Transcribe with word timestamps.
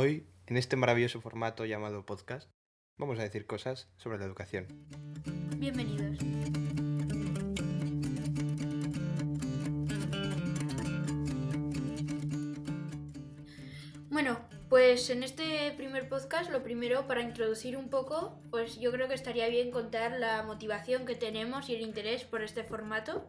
Hoy, 0.00 0.28
en 0.46 0.56
este 0.56 0.76
maravilloso 0.76 1.20
formato 1.20 1.64
llamado 1.66 2.06
podcast, 2.06 2.48
vamos 2.98 3.18
a 3.18 3.24
decir 3.24 3.46
cosas 3.46 3.88
sobre 3.96 4.16
la 4.18 4.26
educación. 4.26 4.68
Bienvenidos. 5.56 6.18
Bueno, 14.08 14.38
pues 14.68 15.10
en 15.10 15.24
este 15.24 15.72
primer 15.76 16.08
podcast 16.08 16.52
lo 16.52 16.62
primero 16.62 17.08
para 17.08 17.22
introducir 17.22 17.76
un 17.76 17.90
poco, 17.90 18.40
pues 18.52 18.78
yo 18.78 18.92
creo 18.92 19.08
que 19.08 19.14
estaría 19.14 19.48
bien 19.48 19.72
contar 19.72 20.12
la 20.12 20.44
motivación 20.44 21.06
que 21.06 21.16
tenemos 21.16 21.68
y 21.70 21.74
el 21.74 21.80
interés 21.80 22.22
por 22.22 22.44
este 22.44 22.62
formato. 22.62 23.28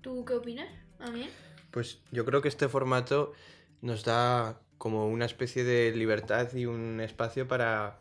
¿Tú 0.00 0.24
qué 0.24 0.32
opinas? 0.32 0.70
¿A 0.98 1.10
mí? 1.10 1.28
Pues 1.70 2.00
yo 2.10 2.24
creo 2.24 2.40
que 2.40 2.48
este 2.48 2.70
formato 2.70 3.34
nos 3.82 4.02
da 4.02 4.62
como 4.80 5.06
una 5.08 5.26
especie 5.26 5.62
de 5.62 5.94
libertad 5.94 6.54
y 6.54 6.64
un 6.64 7.02
espacio 7.02 7.46
para 7.46 7.98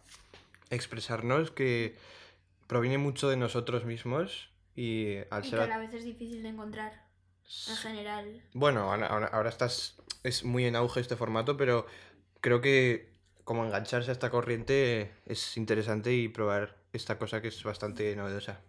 expresarnos 0.70 1.52
que 1.52 1.98
proviene 2.68 2.98
mucho 2.98 3.28
de 3.28 3.36
nosotros 3.36 3.84
mismos 3.84 4.50
y 4.78 5.18
al 5.30 5.44
Y 5.44 5.50
ser... 5.50 5.60
que 5.60 5.66
a 5.66 5.68
la 5.68 5.78
vez 5.78 5.94
es 5.94 6.06
difícil 6.06 6.42
de 6.42 6.48
encontrar 6.48 7.04
en 7.68 7.76
general. 7.76 8.42
Bueno, 8.54 8.94
ahora, 8.94 9.28
ahora- 9.28 9.50
estás, 9.50 9.98
es 10.24 10.46
muy 10.46 10.66
en 10.66 10.78
auge 10.78 11.02
este 11.02 11.18
formato, 11.18 11.58
pero 11.58 11.86
creo 12.40 12.62
que 12.62 13.12
como 13.44 13.66
engancharse 13.66 14.12
a 14.12 14.14
esta 14.14 14.30
corriente 14.30 15.12
es 15.26 15.58
interesante 15.58 16.14
y 16.14 16.30
probar 16.30 16.78
esta 16.94 17.20
cosa 17.20 17.42
que 17.42 17.50
es 17.50 17.62
bastante 17.62 18.16
novedosa. 18.16 18.62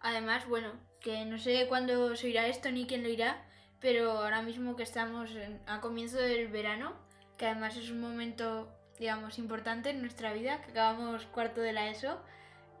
Además, 0.00 0.48
bueno, 0.48 0.72
que 1.02 1.26
no 1.26 1.36
sé 1.36 1.66
cuándo 1.68 2.16
se 2.16 2.28
oirá 2.28 2.46
esto 2.46 2.70
ni 2.70 2.86
quién 2.86 3.02
lo 3.02 3.10
irá, 3.10 3.44
pero 3.78 4.12
ahora 4.12 4.40
mismo 4.40 4.74
que 4.74 4.84
estamos 4.84 5.32
en- 5.32 5.60
a 5.66 5.82
comienzo 5.82 6.16
del 6.16 6.48
verano, 6.48 7.04
que 7.36 7.46
además 7.46 7.76
es 7.76 7.90
un 7.90 8.00
momento, 8.00 8.68
digamos, 8.98 9.38
importante 9.38 9.90
en 9.90 10.00
nuestra 10.00 10.32
vida, 10.32 10.62
que 10.62 10.70
acabamos 10.70 11.26
cuarto 11.26 11.60
de 11.60 11.72
la 11.72 11.88
ESO, 11.88 12.18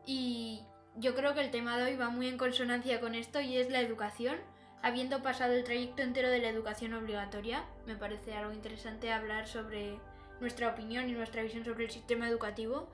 y 0.06 0.62
yo 0.96 1.14
creo 1.14 1.34
que 1.34 1.40
el 1.40 1.50
tema 1.50 1.76
de 1.76 1.84
hoy 1.84 1.96
va 1.96 2.08
muy 2.08 2.28
en 2.28 2.38
consonancia 2.38 3.00
con 3.00 3.14
esto 3.14 3.40
y 3.40 3.56
es 3.56 3.70
la 3.70 3.80
educación. 3.80 4.36
Habiendo 4.82 5.22
pasado 5.22 5.52
el 5.54 5.64
trayecto 5.64 6.02
entero 6.02 6.30
de 6.30 6.38
la 6.38 6.48
educación 6.48 6.94
obligatoria, 6.94 7.64
me 7.86 7.96
parece 7.96 8.34
algo 8.34 8.52
interesante 8.52 9.12
hablar 9.12 9.48
sobre 9.48 9.98
nuestra 10.40 10.68
opinión 10.68 11.08
y 11.08 11.12
nuestra 11.12 11.42
visión 11.42 11.64
sobre 11.64 11.84
el 11.84 11.90
sistema 11.90 12.28
educativo, 12.28 12.88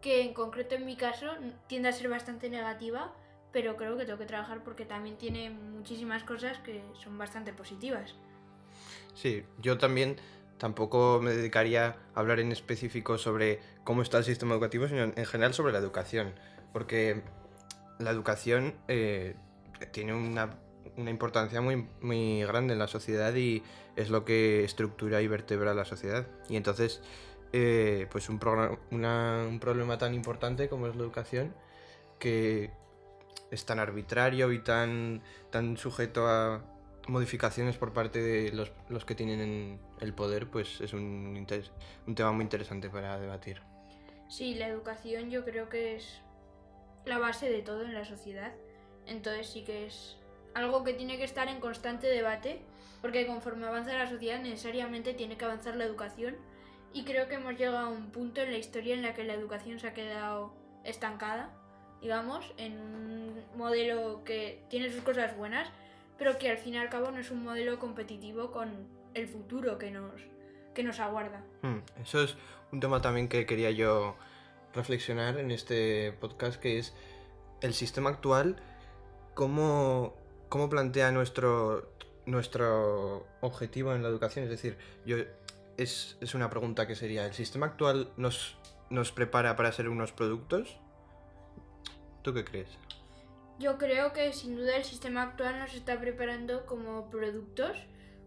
que 0.00 0.22
en 0.22 0.34
concreto 0.34 0.74
en 0.74 0.86
mi 0.86 0.96
caso 0.96 1.28
tiende 1.66 1.88
a 1.88 1.92
ser 1.92 2.08
bastante 2.08 2.50
negativa, 2.50 3.12
pero 3.52 3.76
creo 3.76 3.96
que 3.96 4.04
tengo 4.04 4.18
que 4.18 4.26
trabajar 4.26 4.62
porque 4.64 4.84
también 4.84 5.16
tiene 5.16 5.50
muchísimas 5.50 6.24
cosas 6.24 6.58
que 6.58 6.82
son 7.02 7.16
bastante 7.16 7.52
positivas. 7.52 8.14
Sí, 9.14 9.44
yo 9.60 9.78
también 9.78 10.16
tampoco 10.58 11.20
me 11.22 11.32
dedicaría 11.32 11.96
a 12.14 12.20
hablar 12.20 12.40
en 12.40 12.52
específico 12.52 13.18
sobre 13.18 13.60
cómo 13.84 14.02
está 14.02 14.18
el 14.18 14.24
sistema 14.24 14.54
educativo, 14.54 14.88
sino 14.88 15.02
en 15.02 15.26
general 15.26 15.54
sobre 15.54 15.72
la 15.72 15.78
educación, 15.78 16.34
porque 16.72 17.22
la 17.98 18.10
educación 18.10 18.74
eh, 18.88 19.34
tiene 19.92 20.14
una, 20.14 20.58
una 20.96 21.10
importancia 21.10 21.60
muy, 21.60 21.86
muy 22.00 22.44
grande 22.44 22.72
en 22.72 22.78
la 22.78 22.88
sociedad 22.88 23.34
y 23.34 23.62
es 23.96 24.10
lo 24.10 24.24
que 24.24 24.64
estructura 24.64 25.22
y 25.22 25.28
vertebra 25.28 25.74
la 25.74 25.84
sociedad. 25.84 26.26
Y 26.48 26.56
entonces, 26.56 27.02
eh, 27.52 28.06
pues 28.10 28.28
un, 28.28 28.40
un 28.90 29.58
problema 29.60 29.98
tan 29.98 30.14
importante 30.14 30.68
como 30.68 30.86
es 30.86 30.96
la 30.96 31.02
educación, 31.02 31.54
que 32.18 32.70
es 33.50 33.64
tan 33.64 33.78
arbitrario 33.78 34.52
y 34.52 34.58
tan, 34.58 35.22
tan 35.50 35.76
sujeto 35.76 36.26
a 36.26 36.62
modificaciones 37.08 37.76
por 37.76 37.92
parte 37.92 38.20
de 38.20 38.52
los, 38.52 38.72
los 38.88 39.04
que 39.04 39.14
tienen 39.14 39.80
el 40.00 40.14
poder, 40.14 40.48
pues 40.48 40.80
es 40.80 40.92
un, 40.92 41.46
un 42.06 42.14
tema 42.14 42.32
muy 42.32 42.42
interesante 42.42 42.90
para 42.90 43.18
debatir. 43.18 43.62
Sí, 44.28 44.54
la 44.54 44.68
educación 44.68 45.30
yo 45.30 45.44
creo 45.44 45.68
que 45.68 45.96
es 45.96 46.20
la 47.04 47.18
base 47.18 47.48
de 47.48 47.62
todo 47.62 47.82
en 47.82 47.94
la 47.94 48.04
sociedad, 48.04 48.52
entonces 49.06 49.48
sí 49.48 49.62
que 49.62 49.86
es 49.86 50.16
algo 50.54 50.82
que 50.84 50.94
tiene 50.94 51.18
que 51.18 51.24
estar 51.24 51.48
en 51.48 51.60
constante 51.60 52.08
debate, 52.08 52.60
porque 53.02 53.26
conforme 53.26 53.66
avanza 53.66 53.96
la 53.96 54.08
sociedad 54.08 54.40
necesariamente 54.40 55.14
tiene 55.14 55.36
que 55.36 55.44
avanzar 55.44 55.76
la 55.76 55.84
educación 55.84 56.36
y 56.92 57.04
creo 57.04 57.28
que 57.28 57.34
hemos 57.34 57.56
llegado 57.56 57.78
a 57.78 57.88
un 57.88 58.10
punto 58.10 58.40
en 58.40 58.50
la 58.50 58.58
historia 58.58 58.94
en 58.94 59.02
la 59.02 59.14
que 59.14 59.22
la 59.22 59.34
educación 59.34 59.78
se 59.78 59.88
ha 59.88 59.94
quedado 59.94 60.54
estancada, 60.82 61.50
digamos, 62.00 62.52
en 62.56 62.80
un 62.80 63.44
modelo 63.54 64.24
que 64.24 64.64
tiene 64.70 64.90
sus 64.90 65.02
cosas 65.02 65.36
buenas, 65.36 65.68
pero 66.18 66.38
que 66.38 66.50
al 66.50 66.58
fin 66.58 66.74
y 66.74 66.78
al 66.78 66.88
cabo 66.88 67.10
no 67.10 67.18
es 67.18 67.30
un 67.30 67.42
modelo 67.44 67.78
competitivo 67.78 68.50
con 68.50 68.70
el 69.14 69.28
futuro 69.28 69.78
que 69.78 69.90
nos, 69.90 70.12
que 70.74 70.82
nos 70.82 71.00
aguarda. 71.00 71.42
Hmm, 71.62 71.78
Eso 72.02 72.22
es 72.22 72.36
un 72.72 72.80
tema 72.80 73.00
también 73.00 73.28
que 73.28 73.46
quería 73.46 73.70
yo 73.70 74.16
reflexionar 74.74 75.38
en 75.38 75.50
este 75.50 76.12
podcast, 76.12 76.60
que 76.60 76.78
es 76.78 76.94
el 77.62 77.72
sistema 77.74 78.10
actual, 78.10 78.56
cómo, 79.34 80.14
cómo 80.48 80.68
plantea 80.68 81.10
nuestro, 81.12 81.90
nuestro 82.26 83.26
objetivo 83.40 83.94
en 83.94 84.02
la 84.02 84.08
educación. 84.08 84.44
Es 84.44 84.50
decir, 84.50 84.76
yo, 85.06 85.16
es, 85.76 86.18
es 86.20 86.34
una 86.34 86.50
pregunta 86.50 86.86
que 86.86 86.94
sería, 86.94 87.24
¿el 87.26 87.34
sistema 87.34 87.66
actual 87.66 88.10
nos, 88.16 88.56
nos 88.90 89.12
prepara 89.12 89.56
para 89.56 89.72
ser 89.72 89.88
unos 89.88 90.12
productos? 90.12 90.78
¿Tú 92.22 92.34
qué 92.34 92.44
crees? 92.44 92.68
Yo 93.58 93.78
creo 93.78 94.12
que 94.12 94.32
sin 94.32 94.56
duda 94.56 94.76
el 94.76 94.84
sistema 94.84 95.22
actual 95.22 95.58
nos 95.58 95.74
está 95.74 95.98
preparando 95.98 96.66
como 96.66 97.08
productos, 97.08 97.78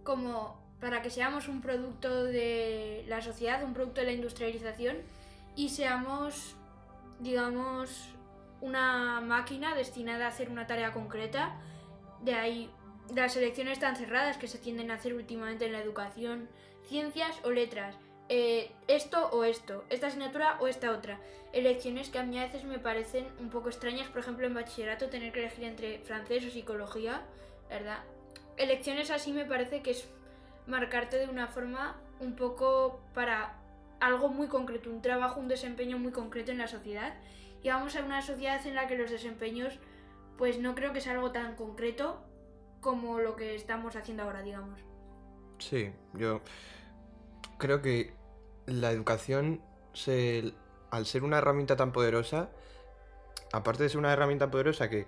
como 0.03 0.59
para 0.79 1.01
que 1.01 1.12
seamos 1.12 1.47
un 1.47 1.62
producto 1.62 2.23
de 2.23 3.06
la 3.07 3.22
sociedad, 3.22 3.63
un 3.63 3.73
producto 3.73 4.01
de 4.01 4.07
la 4.07 4.13
industrialización 4.13 4.97
y 5.56 5.69
seamos, 5.69 6.56
digamos, 7.19 8.09
una 8.62 9.22
máquina 9.22 9.75
destinada 9.75 10.25
a 10.25 10.29
hacer 10.29 10.50
una 10.50 10.66
tarea 10.66 10.94
concreta. 10.94 11.56
De 12.22 12.34
ahí 12.34 12.72
las 13.13 13.35
elecciones 13.35 13.79
tan 13.79 13.96
cerradas 13.96 14.38
que 14.38 14.47
se 14.47 14.57
tienden 14.57 14.90
a 14.90 14.96
hacer 14.96 15.13
últimamente 15.13 15.66
en 15.66 15.73
la 15.73 15.81
educación, 15.81 16.50
ciencias 16.88 17.40
o 17.44 17.51
letras, 17.51 17.96
eh, 18.29 18.72
esto 18.88 19.29
o 19.31 19.44
esto, 19.44 19.84
esta 19.90 20.07
asignatura 20.07 20.57
o 20.59 20.67
esta 20.67 20.91
otra. 20.91 21.19
Elecciones 21.51 22.09
que 22.09 22.19
a 22.19 22.23
mí 22.23 22.38
a 22.38 22.44
veces 22.44 22.63
me 22.63 22.78
parecen 22.78 23.25
un 23.40 23.50
poco 23.50 23.69
extrañas, 23.69 24.07
por 24.07 24.19
ejemplo 24.19 24.45
en 24.45 24.53
bachillerato 24.53 25.09
tener 25.09 25.34
que 25.34 25.40
elegir 25.40 25.66
entre 25.66 26.00
francés 26.00 26.45
o 26.45 26.51
psicología, 26.51 27.22
¿verdad? 27.69 28.03
Elecciones 28.56 29.09
así 29.09 29.31
me 29.31 29.45
parece 29.45 29.81
que 29.81 29.91
es 29.91 30.07
marcarte 30.67 31.17
de 31.17 31.28
una 31.28 31.47
forma 31.47 32.00
un 32.19 32.35
poco 32.35 33.01
para 33.16 33.56
algo 34.00 34.29
muy 34.29 34.47
concreto, 34.47 34.91
un 34.91 35.01
trabajo, 35.01 35.40
un 35.40 35.47
desempeño 35.47 35.97
muy 35.97 36.11
concreto 36.11 36.51
en 36.51 36.59
la 36.59 36.67
sociedad. 36.67 37.16
Y 37.63 37.69
vamos 37.69 37.96
a 37.96 38.03
una 38.03 38.22
sociedad 38.22 38.66
en 38.66 38.75
la 38.75 38.88
que 38.88 38.96
los 38.96 39.09
desempeños, 39.09 39.79
pues 40.38 40.59
no 40.59 40.75
creo 40.75 40.94
que 40.94 41.01
sea 41.01 41.13
algo 41.13 41.31
tan 41.31 41.56
concreto 41.56 42.23
como 42.79 43.19
lo 43.19 43.35
que 43.35 43.56
estamos 43.56 43.96
haciendo 43.96 44.23
ahora, 44.23 44.41
digamos. 44.41 44.79
Sí, 45.57 45.91
yo 46.13 46.41
creo 47.57 47.81
que 47.81 48.13
la 48.69 48.91
educación, 48.91 49.62
se, 49.94 50.53
al 50.91 51.06
ser 51.06 51.24
una 51.24 51.38
herramienta 51.38 51.75
tan 51.75 51.91
poderosa, 51.91 52.50
aparte 53.52 53.84
de 53.84 53.90
ser 53.90 53.97
una 53.97 54.13
herramienta 54.13 54.52
poderosa 54.52 54.90
que 54.90 55.06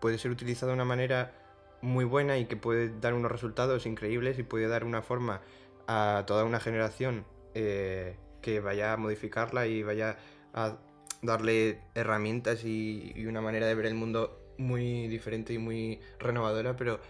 puede 0.00 0.18
ser 0.18 0.30
utilizada 0.30 0.70
de 0.72 0.74
una 0.74 0.84
manera 0.84 1.32
muy 1.80 2.04
buena 2.04 2.38
y 2.38 2.46
que 2.46 2.56
puede 2.56 2.98
dar 3.00 3.14
unos 3.14 3.30
resultados 3.30 3.86
increíbles 3.86 4.38
y 4.38 4.42
puede 4.42 4.68
dar 4.68 4.84
una 4.84 5.02
forma 5.02 5.42
a 5.86 6.24
toda 6.26 6.44
una 6.44 6.60
generación 6.60 7.24
eh, 7.54 8.16
que 8.40 8.60
vaya 8.60 8.92
a 8.92 8.96
modificarla 8.96 9.66
y 9.66 9.82
vaya 9.82 10.16
a 10.54 10.78
darle 11.22 11.80
herramientas 11.94 12.64
y, 12.64 13.12
y 13.14 13.26
una 13.26 13.40
manera 13.40 13.66
de 13.66 13.74
ver 13.74 13.86
el 13.86 13.94
mundo 13.94 14.40
muy 14.58 15.08
diferente 15.08 15.52
y 15.52 15.58
muy 15.58 16.00
renovadora, 16.18 16.76
pero 16.76 17.00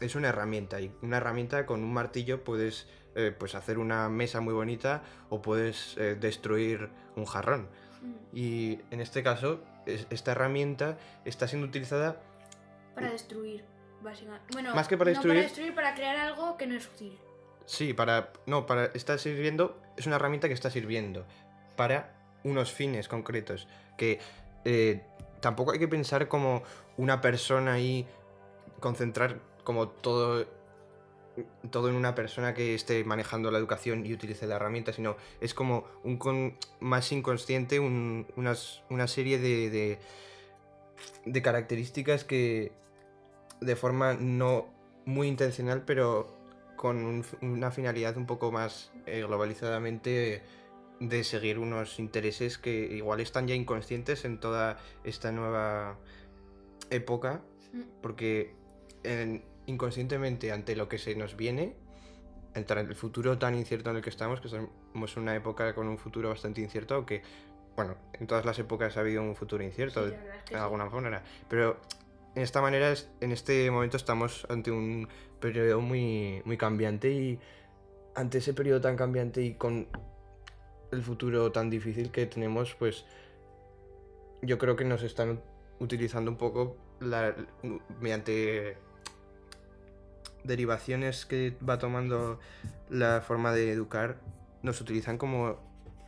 es 0.00 0.14
una 0.14 0.28
herramienta 0.28 0.80
y 0.80 0.92
una 1.02 1.18
herramienta 1.18 1.66
con 1.66 1.82
un 1.82 1.92
martillo 1.92 2.44
puedes 2.44 2.86
eh, 3.14 3.34
pues 3.38 3.54
hacer 3.54 3.78
una 3.78 4.08
mesa 4.08 4.40
muy 4.40 4.54
bonita 4.54 5.02
o 5.30 5.42
puedes 5.42 5.96
eh, 5.98 6.14
destruir 6.14 6.88
un 7.16 7.24
jarrón. 7.26 7.68
Y 8.32 8.80
en 8.90 9.00
este 9.00 9.22
caso, 9.22 9.60
es- 9.86 10.06
esta 10.10 10.32
herramienta 10.32 10.98
está 11.24 11.46
siendo 11.46 11.66
utilizada 11.68 12.20
Para 12.94 13.10
destruir, 13.10 13.64
básicamente. 14.02 14.46
Bueno, 14.52 14.74
Más 14.74 14.88
que 14.88 14.96
para 14.98 15.12
no 15.12 15.16
destruir- 15.20 15.28
para 15.34 15.42
destruir, 15.42 15.74
para 15.74 15.94
crear 15.94 16.16
algo 16.16 16.56
que 16.56 16.66
no 16.66 16.74
es 16.74 16.86
útil. 16.88 17.18
Sí, 17.64 17.92
para. 17.94 18.32
No, 18.46 18.66
para. 18.66 18.86
Está 18.86 19.16
sirviendo. 19.18 19.80
Es 19.96 20.06
una 20.06 20.16
herramienta 20.16 20.48
que 20.48 20.54
está 20.54 20.68
sirviendo 20.68 21.24
para 21.76 22.12
unos 22.42 22.72
fines 22.72 23.06
concretos. 23.08 23.68
Que 23.96 24.18
eh, 24.64 25.02
tampoco 25.40 25.70
hay 25.72 25.78
que 25.78 25.86
pensar 25.88 26.26
como 26.28 26.64
una 26.96 27.20
persona 27.20 27.74
ahí. 27.74 28.06
Concentrar 28.80 29.38
como 29.64 29.88
todo. 29.88 30.44
Todo 31.70 31.88
en 31.88 31.94
una 31.94 32.14
persona 32.14 32.52
que 32.52 32.74
esté 32.74 33.04
manejando 33.04 33.50
la 33.50 33.58
educación 33.58 34.04
y 34.04 34.12
utilice 34.12 34.46
la 34.46 34.56
herramienta, 34.56 34.92
sino 34.92 35.16
es 35.40 35.54
como 35.54 35.84
un 36.04 36.18
con, 36.18 36.58
más 36.80 37.10
inconsciente, 37.12 37.80
un- 37.80 38.26
unas- 38.36 38.82
una 38.90 39.06
serie 39.06 39.38
de, 39.38 39.70
de, 39.70 39.98
de 41.24 41.42
características 41.42 42.24
que 42.24 42.72
de 43.60 43.76
forma 43.76 44.14
no 44.14 44.66
muy 45.06 45.28
intencional, 45.28 45.84
pero 45.86 46.36
con 46.76 46.96
un- 47.04 47.24
una 47.40 47.70
finalidad 47.70 48.16
un 48.18 48.26
poco 48.26 48.52
más 48.52 48.92
eh, 49.06 49.22
globalizadamente 49.26 50.42
de 51.00 51.24
seguir 51.24 51.58
unos 51.58 51.98
intereses 51.98 52.58
que 52.58 52.72
igual 52.94 53.20
están 53.20 53.48
ya 53.48 53.54
inconscientes 53.54 54.24
en 54.24 54.38
toda 54.38 54.78
esta 55.04 55.32
nueva 55.32 55.96
época, 56.90 57.40
Mm. 57.72 57.80
porque 58.02 58.54
en- 59.02 59.42
inconscientemente 59.66 60.52
ante 60.52 60.76
lo 60.76 60.88
que 60.88 60.98
se 60.98 61.14
nos 61.14 61.36
viene, 61.36 61.76
entre 62.54 62.80
el 62.80 62.94
futuro 62.94 63.38
tan 63.38 63.54
incierto 63.54 63.90
en 63.90 63.96
el 63.96 64.02
que 64.02 64.10
estamos, 64.10 64.40
que 64.40 64.48
estamos 64.48 65.16
en 65.16 65.22
una 65.22 65.34
época 65.34 65.74
con 65.74 65.88
un 65.88 65.98
futuro 65.98 66.28
bastante 66.28 66.60
incierto, 66.60 66.94
aunque, 66.94 67.22
bueno, 67.76 67.96
en 68.12 68.26
todas 68.26 68.44
las 68.44 68.58
épocas 68.58 68.96
ha 68.96 69.00
habido 69.00 69.22
un 69.22 69.34
futuro 69.36 69.62
incierto, 69.64 70.04
Sí, 70.04 70.10
de, 70.10 70.16
es 70.16 70.22
que 70.44 70.54
de 70.54 70.60
sí. 70.60 70.62
alguna 70.64 70.84
manera, 70.86 71.22
pero 71.48 71.78
en 72.34 72.42
esta 72.42 72.60
manera, 72.60 72.92
en 73.20 73.32
este 73.32 73.70
momento 73.70 73.96
estamos 73.96 74.46
ante 74.50 74.70
un 74.70 75.08
periodo 75.40 75.80
muy, 75.80 76.42
muy 76.44 76.56
cambiante 76.56 77.10
y 77.12 77.38
ante 78.14 78.38
ese 78.38 78.52
periodo 78.54 78.80
tan 78.80 78.96
cambiante 78.96 79.42
y 79.42 79.54
con 79.54 79.88
el 80.90 81.02
futuro 81.02 81.52
tan 81.52 81.70
difícil 81.70 82.10
que 82.10 82.26
tenemos, 82.26 82.74
pues 82.74 83.06
yo 84.42 84.58
creo 84.58 84.76
que 84.76 84.84
nos 84.84 85.02
están 85.02 85.40
utilizando 85.78 86.30
un 86.30 86.36
poco 86.36 86.76
la, 87.00 87.34
mediante 88.00 88.76
derivaciones 90.44 91.26
que 91.26 91.56
va 91.68 91.78
tomando 91.78 92.38
la 92.90 93.20
forma 93.20 93.52
de 93.52 93.72
educar, 93.72 94.16
nos 94.62 94.80
utilizan 94.80 95.18
como 95.18 95.58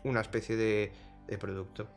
una 0.04 0.20
especie 0.20 0.56
de, 0.56 0.92
de 1.26 1.38
producto. 1.38 1.88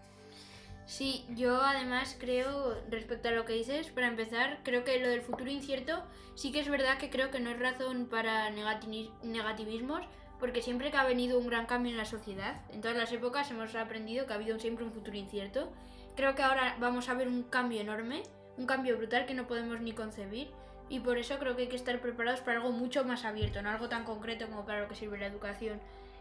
Sí, 0.86 1.26
yo 1.36 1.62
además 1.62 2.16
creo, 2.18 2.82
respecto 2.90 3.28
a 3.28 3.32
lo 3.32 3.44
que 3.44 3.54
dices, 3.54 3.88
para 3.88 4.08
empezar, 4.08 4.60
creo 4.64 4.86
que 4.86 5.00
lo 5.00 5.10
del 5.10 5.22
futuro 5.22 5.50
incierto 5.50 6.02
sí 6.36 6.54
que 6.54 6.62
es 6.62 6.70
verdad 6.70 6.98
que 6.98 7.10
creo 7.10 7.30
que 7.30 7.42
no 7.42 7.50
es 7.50 7.60
razón 7.60 8.06
para 8.06 8.50
negati- 8.52 9.12
negativismos, 9.22 10.06
porque 10.40 10.62
siempre 10.62 10.90
que 10.90 10.98
ha 10.98 11.04
venido 11.04 11.40
un 11.40 11.48
gran 11.48 11.66
cambio 11.66 11.92
en 11.92 11.98
la 11.98 12.06
sociedad, 12.06 12.62
en 12.72 12.80
todas 12.80 12.96
las 12.96 13.12
épocas 13.12 13.52
hemos 13.52 13.76
aprendido 13.76 14.26
que 14.26 14.34
ha 14.34 14.38
habido 14.38 14.60
siempre 14.60 14.86
un 14.86 14.94
futuro 14.94 15.18
incierto. 15.18 15.74
Creo 16.16 16.36
que 16.36 16.44
ahora 16.44 16.78
vamos 16.80 17.10
a 17.10 17.16
ver 17.16 17.28
un 17.28 17.44
cambio 17.44 17.82
enorme, 17.82 18.24
un 18.56 18.66
cambio 18.66 18.98
brutal 18.98 19.26
que 19.26 19.34
no 19.34 19.46
podemos 19.46 19.82
ni 19.82 19.92
concebir, 19.92 20.52
y 20.90 21.00
por 21.00 21.18
eso 21.18 21.38
creo 21.40 21.56
que 21.56 21.64
hay 21.64 21.68
que 21.68 21.76
estar 21.76 22.00
preparados 22.00 22.42
para 22.42 22.58
algo 22.58 22.72
mucho 22.72 23.04
más 23.04 23.26
abierto, 23.26 23.62
no 23.62 23.70
algo 23.70 23.90
tan 23.90 24.04
concreto 24.04 24.48
como 24.48 24.66
para 24.66 24.82
lo 24.82 24.88
que 24.88 24.96
sirve 24.96 25.18
la 25.18 25.28
educación. 25.28 25.80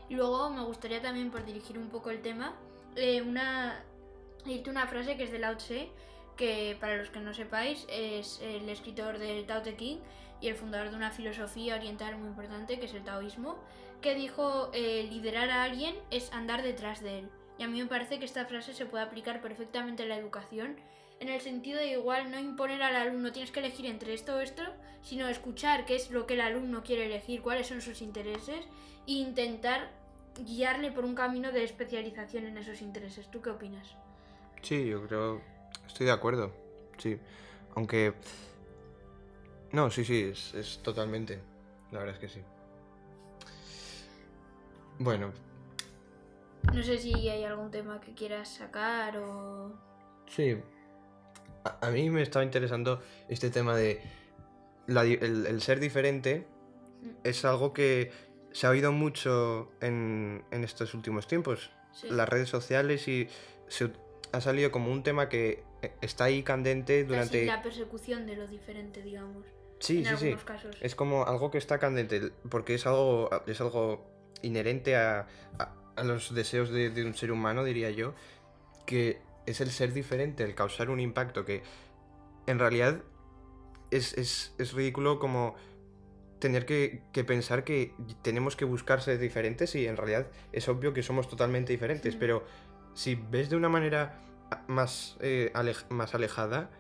Y 0.09 0.15
luego 0.15 0.51
me 0.51 0.63
gustaría 0.63 1.03
también, 1.03 1.31
por 1.31 1.45
dirigir 1.45 1.79
un 1.79 1.89
poco 1.89 2.11
el 2.11 2.23
tema, 2.23 2.55
eh, 2.97 3.23
una, 3.23 3.83
frase 4.89 5.17
que 5.17 5.25
es 5.25 5.33
de 5.33 5.39
Lao 5.39 5.57
Tse, 5.57 5.89
que 6.37 6.77
para 6.81 6.97
los 6.97 7.11
que 7.11 7.21
no 7.21 7.33
sepáis 7.35 7.87
es 7.89 8.41
el 8.43 8.69
escritor 8.69 9.19
del 9.19 9.47
Tao 9.47 9.63
Te 9.63 9.77
Ching 9.77 10.01
y 10.41 10.49
el 10.49 10.55
fundador 10.55 10.91
de 10.91 10.97
una 10.97 11.11
filosofía 11.11 11.77
oriental 11.77 12.17
muy 12.19 12.29
importante 12.29 12.79
que 12.79 12.87
es 12.87 12.95
el 12.95 13.05
taoísmo, 13.05 13.57
que 14.01 14.15
dijo 14.15 14.71
eh, 14.75 15.07
liderar 15.11 15.51
a 15.51 15.65
alguien 15.65 15.97
es 16.11 16.33
andar 16.33 16.63
detrás 16.63 17.03
de 17.03 17.21
él. 17.21 17.31
Y 17.59 17.63
a 17.63 17.69
mí 17.69 17.81
me 17.81 17.89
parece 17.89 18.19
que 18.19 18.27
esta 18.27 18.45
frase 18.45 18.75
se 18.75 18.85
puede 18.85 19.05
aplicar 19.05 19.41
perfectamente 19.41 20.03
en 20.03 20.11
la 20.11 20.17
educación, 20.17 20.77
en 21.21 21.29
el 21.29 21.41
sentido 21.41 21.79
de 21.79 21.93
igual 21.93 22.31
no 22.31 22.39
imponer 22.39 22.83
al 22.83 22.97
alumno 22.97 23.33
tienes 23.33 23.51
que 23.51 23.61
elegir 23.61 23.87
entre 23.87 24.15
esto 24.15 24.37
o 24.37 24.41
esto, 24.41 24.63
sino 25.03 25.29
escuchar 25.29 25.87
qué 25.87 25.97
es 25.97 26.11
lo 26.11 26.27
que 26.27 26.35
el 26.35 26.41
alumno 26.41 26.83
quiere 26.83 27.07
elegir, 27.07 27.43
cuáles 27.43 27.69
son 27.69 27.81
sus 27.81 28.03
intereses 28.03 28.65
e 29.07 29.13
intentar 29.13 29.91
guiarle 30.45 30.93
por 30.93 31.05
un 31.05 31.15
camino 31.15 31.53
de 31.53 31.65
especialización 31.65 32.45
en 32.45 32.59
esos 32.59 32.83
intereses. 32.83 33.31
¿Tú 33.31 33.41
qué 33.41 33.51
opinas? 33.51 33.97
Sí, 34.63 34.87
yo 34.87 35.07
creo. 35.07 35.41
Estoy 35.87 36.07
de 36.07 36.13
acuerdo. 36.13 36.53
Sí. 36.99 37.19
Aunque. 37.75 38.15
No, 39.73 39.91
sí, 39.91 40.05
sí, 40.05 40.23
es, 40.23 40.55
es 40.55 40.79
totalmente. 40.83 41.41
La 41.93 42.01
verdad 42.01 42.15
es 42.17 42.21
que 42.21 42.29
sí. 42.29 42.43
Bueno, 44.99 45.33
No 46.73 46.83
sé 46.83 46.99
si 46.99 47.29
hay 47.29 47.45
algún 47.45 47.71
tema 47.71 48.01
que 48.01 48.15
quieras 48.15 48.49
sacar 48.49 49.19
o... 49.19 49.73
sí. 50.27 50.57
A, 51.65 51.87
a 51.87 51.91
mí 51.91 52.09
me 52.11 52.23
estaba 52.23 52.45
interesando 52.45 53.03
este 53.29 53.51
tema 53.51 53.75
de. 53.77 54.01
la 54.87 55.03
el, 55.05 55.47
el 55.47 55.61
ser 55.63 55.81
diferente 55.81 56.47
Mm. 57.03 57.09
es 57.25 57.45
algo 57.45 57.73
que 57.75 58.11
se 58.53 58.67
ha 58.67 58.71
oído 58.71 58.91
mucho 58.91 59.71
en, 59.83 60.43
en 60.51 60.65
estos 60.65 60.95
últimos 60.95 61.27
tiempos. 61.29 61.71
Sí. 61.93 62.09
Las 62.11 62.27
redes 62.29 62.49
sociales 62.49 63.07
y 63.07 63.29
se, 63.69 63.91
ha 64.33 64.41
salido 64.41 64.71
como 64.73 64.91
un 64.91 65.03
tema 65.03 65.29
que 65.29 65.63
eh, 65.83 65.93
está 66.01 66.25
ahí 66.25 66.43
candente 66.43 67.01
Casi 67.03 67.07
durante. 67.09 67.45
la 67.47 67.63
persecución 67.63 68.25
de 68.27 68.37
lo 68.37 68.47
diferente, 68.47 69.03
digamos. 69.03 69.45
Sí, 69.79 69.99
en 70.07 70.17
sí, 70.17 70.31
sí. 70.31 70.37
casos. 70.45 70.75
Es 70.81 70.95
como 70.95 71.25
algo 71.27 71.51
que 71.51 71.59
está 71.59 71.79
candente, 71.79 72.33
porque 72.49 72.75
es 72.75 72.87
algo, 72.87 73.29
es 73.47 73.61
algo 73.61 74.07
inherente 74.41 74.97
a, 74.97 75.27
a- 75.59 75.75
a 75.97 76.03
los 76.05 76.35
deseos 76.35 76.71
de, 76.71 76.89
de 76.91 77.05
un 77.05 77.15
ser 77.15 77.31
humano, 77.31 77.63
diría 77.63 77.91
yo, 77.91 78.15
que 78.87 79.19
es 79.47 79.61
el 79.61 79.71
ser 79.71 79.93
diferente, 79.93 80.45
el 80.45 80.55
causar 80.55 80.91
un 80.91 81.01
impacto 81.01 81.45
que 81.45 81.63
en 82.47 82.59
realidad 82.59 83.03
es, 83.91 84.13
es- 84.15 84.55
es 84.59 84.73
ridículo 84.73 85.19
como 85.19 85.55
tener 86.39 86.67
que, 86.67 87.03
que 87.13 87.25
pensar 87.25 87.65
que 87.65 87.93
tenemos 88.23 88.57
que 88.57 88.65
buscar 88.67 89.01
ser 89.01 89.19
diferentes 89.19 89.75
y 89.75 89.87
en 89.87 89.97
realidad 89.97 90.27
es 90.53 90.69
obvio 90.69 90.93
que 90.93 91.03
somos 91.03 91.29
totalmente 91.29 91.73
diferentes, 91.73 92.15
pero 92.17 92.45
si 92.95 93.15
ves 93.15 93.49
de 93.51 93.57
una 93.57 93.69
manera 93.69 94.21
más, 94.69 95.17
eh, 95.21 95.51
alej- 95.55 95.89
más 95.89 96.15
alejada, 96.15 96.71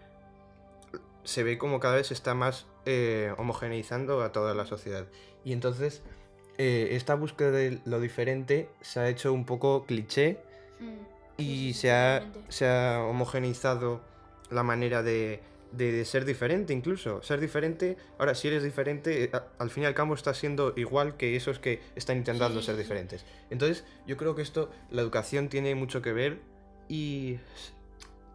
se 1.24 1.42
ve 1.42 1.58
como 1.58 1.80
cada 1.80 1.96
vez 1.96 2.08
se 2.08 2.14
está 2.14 2.34
más 2.34 2.66
eh, 2.84 3.32
homogeneizando 3.38 4.22
a 4.22 4.30
toda 4.32 4.54
la 4.54 4.64
sociedad. 4.66 5.06
Y 5.44 5.52
entonces 5.52 6.02
eh, 6.58 6.88
esta 6.92 7.14
búsqueda 7.16 7.50
de 7.50 7.80
lo 7.84 7.98
diferente 8.00 8.68
se 8.80 9.00
ha 9.00 9.08
hecho 9.08 9.32
un 9.32 9.44
poco 9.44 9.84
cliché 9.86 10.38
Mm, 10.78 10.98
y 11.38 11.74
se, 11.74 11.90
ha, 11.92 12.24
se 12.48 12.66
ha 12.66 13.00
homogeneizado 13.04 14.00
la 14.50 14.62
manera 14.62 15.02
de, 15.02 15.40
de- 15.72 15.92
de 15.92 16.04
ser 16.04 16.24
diferente 16.24 16.72
incluso. 16.72 17.22
Ser 17.22 17.40
diferente, 17.40 17.96
ahora 18.18 18.34
si 18.34 18.48
eres 18.48 18.62
diferente, 18.62 19.24
eh, 19.24 19.30
al 19.58 19.70
fin 19.70 19.82
y 19.82 19.86
al 19.86 19.94
cabo 19.94 20.14
estás 20.14 20.38
siendo 20.38 20.72
igual 20.76 21.16
que 21.16 21.36
esos 21.36 21.58
que 21.58 21.80
están 21.94 22.16
intentando 22.18 22.60
Sí, 22.60 22.66
ser 22.66 22.76
diferentes. 22.76 23.24
Entonces 23.50 23.84
yo 24.06 24.16
creo 24.16 24.34
que 24.34 24.42
esto, 24.42 24.70
la 24.90 25.02
educación 25.02 25.48
tiene 25.48 25.74
mucho 25.74 26.00
que 26.02 26.12
ver 26.12 26.38
y 26.88 27.38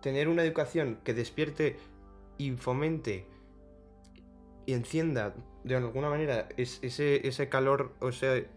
tener 0.01 0.27
una 0.27 0.43
educación 0.43 0.99
que 1.03 1.13
despierte 1.13 1.77
y 2.37 2.51
fomente 2.51 3.25
y 4.65 4.73
encienda 4.73 5.33
de 5.63 5.75
alguna 5.75 6.09
manera 6.09 6.49
es- 6.57 6.79
ese, 6.81 7.27
ese 7.27 7.49
calor 7.49 7.93
o 7.99 8.09
ese, 8.09 8.47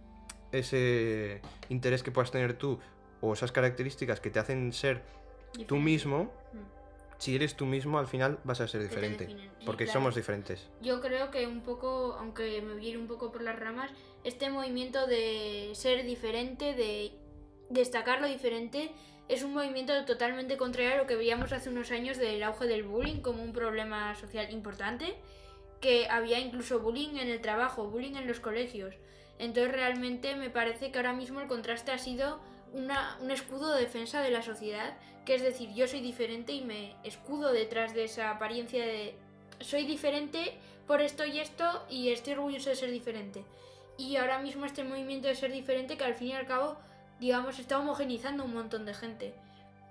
ese 0.53 1.41
interés 1.69 2.03
que 2.03 2.11
puedas 2.11 2.31
tener 2.31 2.55
tú 2.55 2.79
o 3.25 3.33
esas 3.33 3.53
características 3.53 4.21
que 4.21 4.31
te 4.31 4.39
hacen 4.39 4.73
ser 4.73 5.03
tú 5.67 5.77
mismo, 5.77 6.25
Mm. 6.53 6.59
si 7.19 7.35
eres 7.37 7.55
tú 7.57 7.65
mismo 7.65 7.99
al 7.99 8.07
final 8.07 8.39
vas 8.45 8.61
a 8.61 8.69
ser 8.69 8.83
te 8.83 8.89
diferente. 8.89 9.37
Porque 9.65 9.85
claro. 9.85 10.01
somos 10.01 10.15
diferentes. 10.15 10.69
Yo 10.83 11.01
creo 11.01 11.31
que 11.31 11.47
un 11.47 11.63
poco, 11.63 12.17
aunque 12.19 12.61
me 12.61 12.75
voy 12.75 12.87
a 12.87 12.91
ir 12.91 12.99
un 12.99 13.07
poco 13.07 13.33
por 13.33 13.43
las 13.43 13.59
ramas, 13.59 13.91
este 14.25 14.51
movimiento 14.51 15.07
de 15.07 15.71
ser 15.75 16.05
diferente, 16.05 16.75
de 16.75 17.13
destacar 17.71 18.21
lo 18.21 18.27
diferente, 18.27 18.91
es 19.29 19.43
un 19.43 19.55
movimiento 19.55 20.05
totalmente 20.05 20.59
contrario 20.59 20.93
a 20.93 20.97
lo 20.97 21.07
que 21.07 21.17
veíamos 21.17 21.53
hace 21.53 21.71
unos 21.71 21.91
años 21.93 22.19
del 22.19 22.43
auge 22.43 22.67
del 22.67 22.83
bullying 22.83 23.21
como 23.23 23.43
un 23.43 23.53
problema 23.55 24.15
social 24.17 24.53
importante, 24.53 25.15
que 25.81 26.09
había 26.09 26.39
incluso 26.41 26.81
bullying 26.81 27.17
en 27.17 27.29
el 27.29 27.41
trabajo, 27.41 27.89
bullying 27.89 28.17
en 28.17 28.27
los 28.27 28.41
colegios. 28.41 28.95
Entonces 29.39 29.73
realmente 29.73 30.37
me 30.37 30.51
parece 30.51 30.91
que 30.91 30.99
ahora 30.99 31.15
mismo 31.15 31.41
el 31.41 31.47
contraste 31.49 31.91
ha 31.91 31.99
sido 31.99 32.39
una- 32.75 33.17
un 33.21 33.31
escudo 33.31 33.75
de 33.75 33.83
defensa 33.83 34.21
de 34.21 34.31
la 34.31 34.43
sociedad, 34.43 34.95
que 35.25 35.35
es 35.35 35.43
decir, 35.43 35.73
yo 35.75 35.87
soy 35.89 36.01
diferente 36.01 36.53
y 36.53 36.61
me 36.63 36.95
escudo 37.05 37.53
detrás 37.53 37.95
de 37.95 38.05
esa 38.05 38.31
apariencia 38.31 38.85
de 38.85 39.15
soy 39.61 39.85
diferente 39.87 40.53
por 40.87 41.01
esto 41.01 41.25
y 41.25 41.39
esto 41.39 41.87
y 41.89 42.11
estoy 42.11 42.35
orgulloso 42.35 42.69
de 42.71 42.77
ser 42.77 42.91
diferente. 42.91 43.45
Y 43.97 44.17
ahora 44.17 44.41
mismo 44.41 44.67
este 44.67 44.85
movimiento 44.85 45.29
de 45.29 45.35
ser 45.37 45.53
diferente 45.53 45.97
que 45.97 46.05
al 46.05 46.15
fin 46.15 46.29
y 46.29 46.33
al 46.35 46.47
cabo, 46.47 46.77
digamos, 47.21 47.59
está 47.59 47.79
homogenizando 47.79 48.45
un 48.45 48.53
montón 48.53 48.85
de 48.85 48.93
gente. 48.93 49.35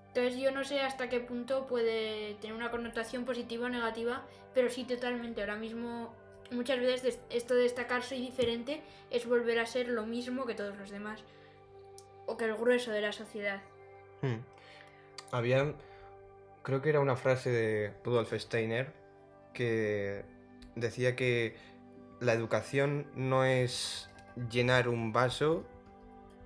Entonces 0.09 0.37
yo 0.39 0.51
no 0.51 0.63
sé 0.63 0.81
hasta 0.81 1.09
qué 1.09 1.19
punto 1.19 1.65
puede 1.65 2.35
tener 2.35 2.55
una 2.55 2.69
connotación 2.69 3.25
positiva 3.25 3.65
o 3.65 3.69
negativa, 3.69 4.23
pero 4.53 4.69
sí 4.69 4.83
totalmente. 4.83 5.41
Ahora 5.41 5.55
mismo 5.55 6.13
muchas 6.51 6.79
veces 6.79 7.17
esto 7.31 7.55
de 7.55 7.63
destacar 7.63 8.03
soy 8.03 8.19
diferente 8.19 8.81
es 9.09 9.25
volver 9.25 9.57
a 9.57 9.65
ser 9.65 9.87
lo 9.87 10.05
mismo 10.05 10.45
que 10.45 10.53
todos 10.53 10.77
los 10.77 10.91
demás. 10.91 11.23
O 12.25 12.37
que 12.37 12.45
el 12.45 12.55
grueso 12.55 12.91
de 12.91 13.01
la 13.01 13.11
sociedad. 13.11 13.61
Hmm. 14.21 14.39
Había, 15.31 15.73
creo 16.61 16.81
que 16.81 16.89
era 16.89 16.99
una 16.99 17.15
frase 17.15 17.49
de 17.49 17.93
Rudolf 18.03 18.33
Steiner 18.33 18.93
que 19.53 20.23
decía 20.75 21.15
que 21.15 21.55
la 22.19 22.33
educación 22.33 23.07
no 23.15 23.45
es 23.45 24.09
llenar 24.49 24.87
un 24.87 25.13
vaso, 25.13 25.65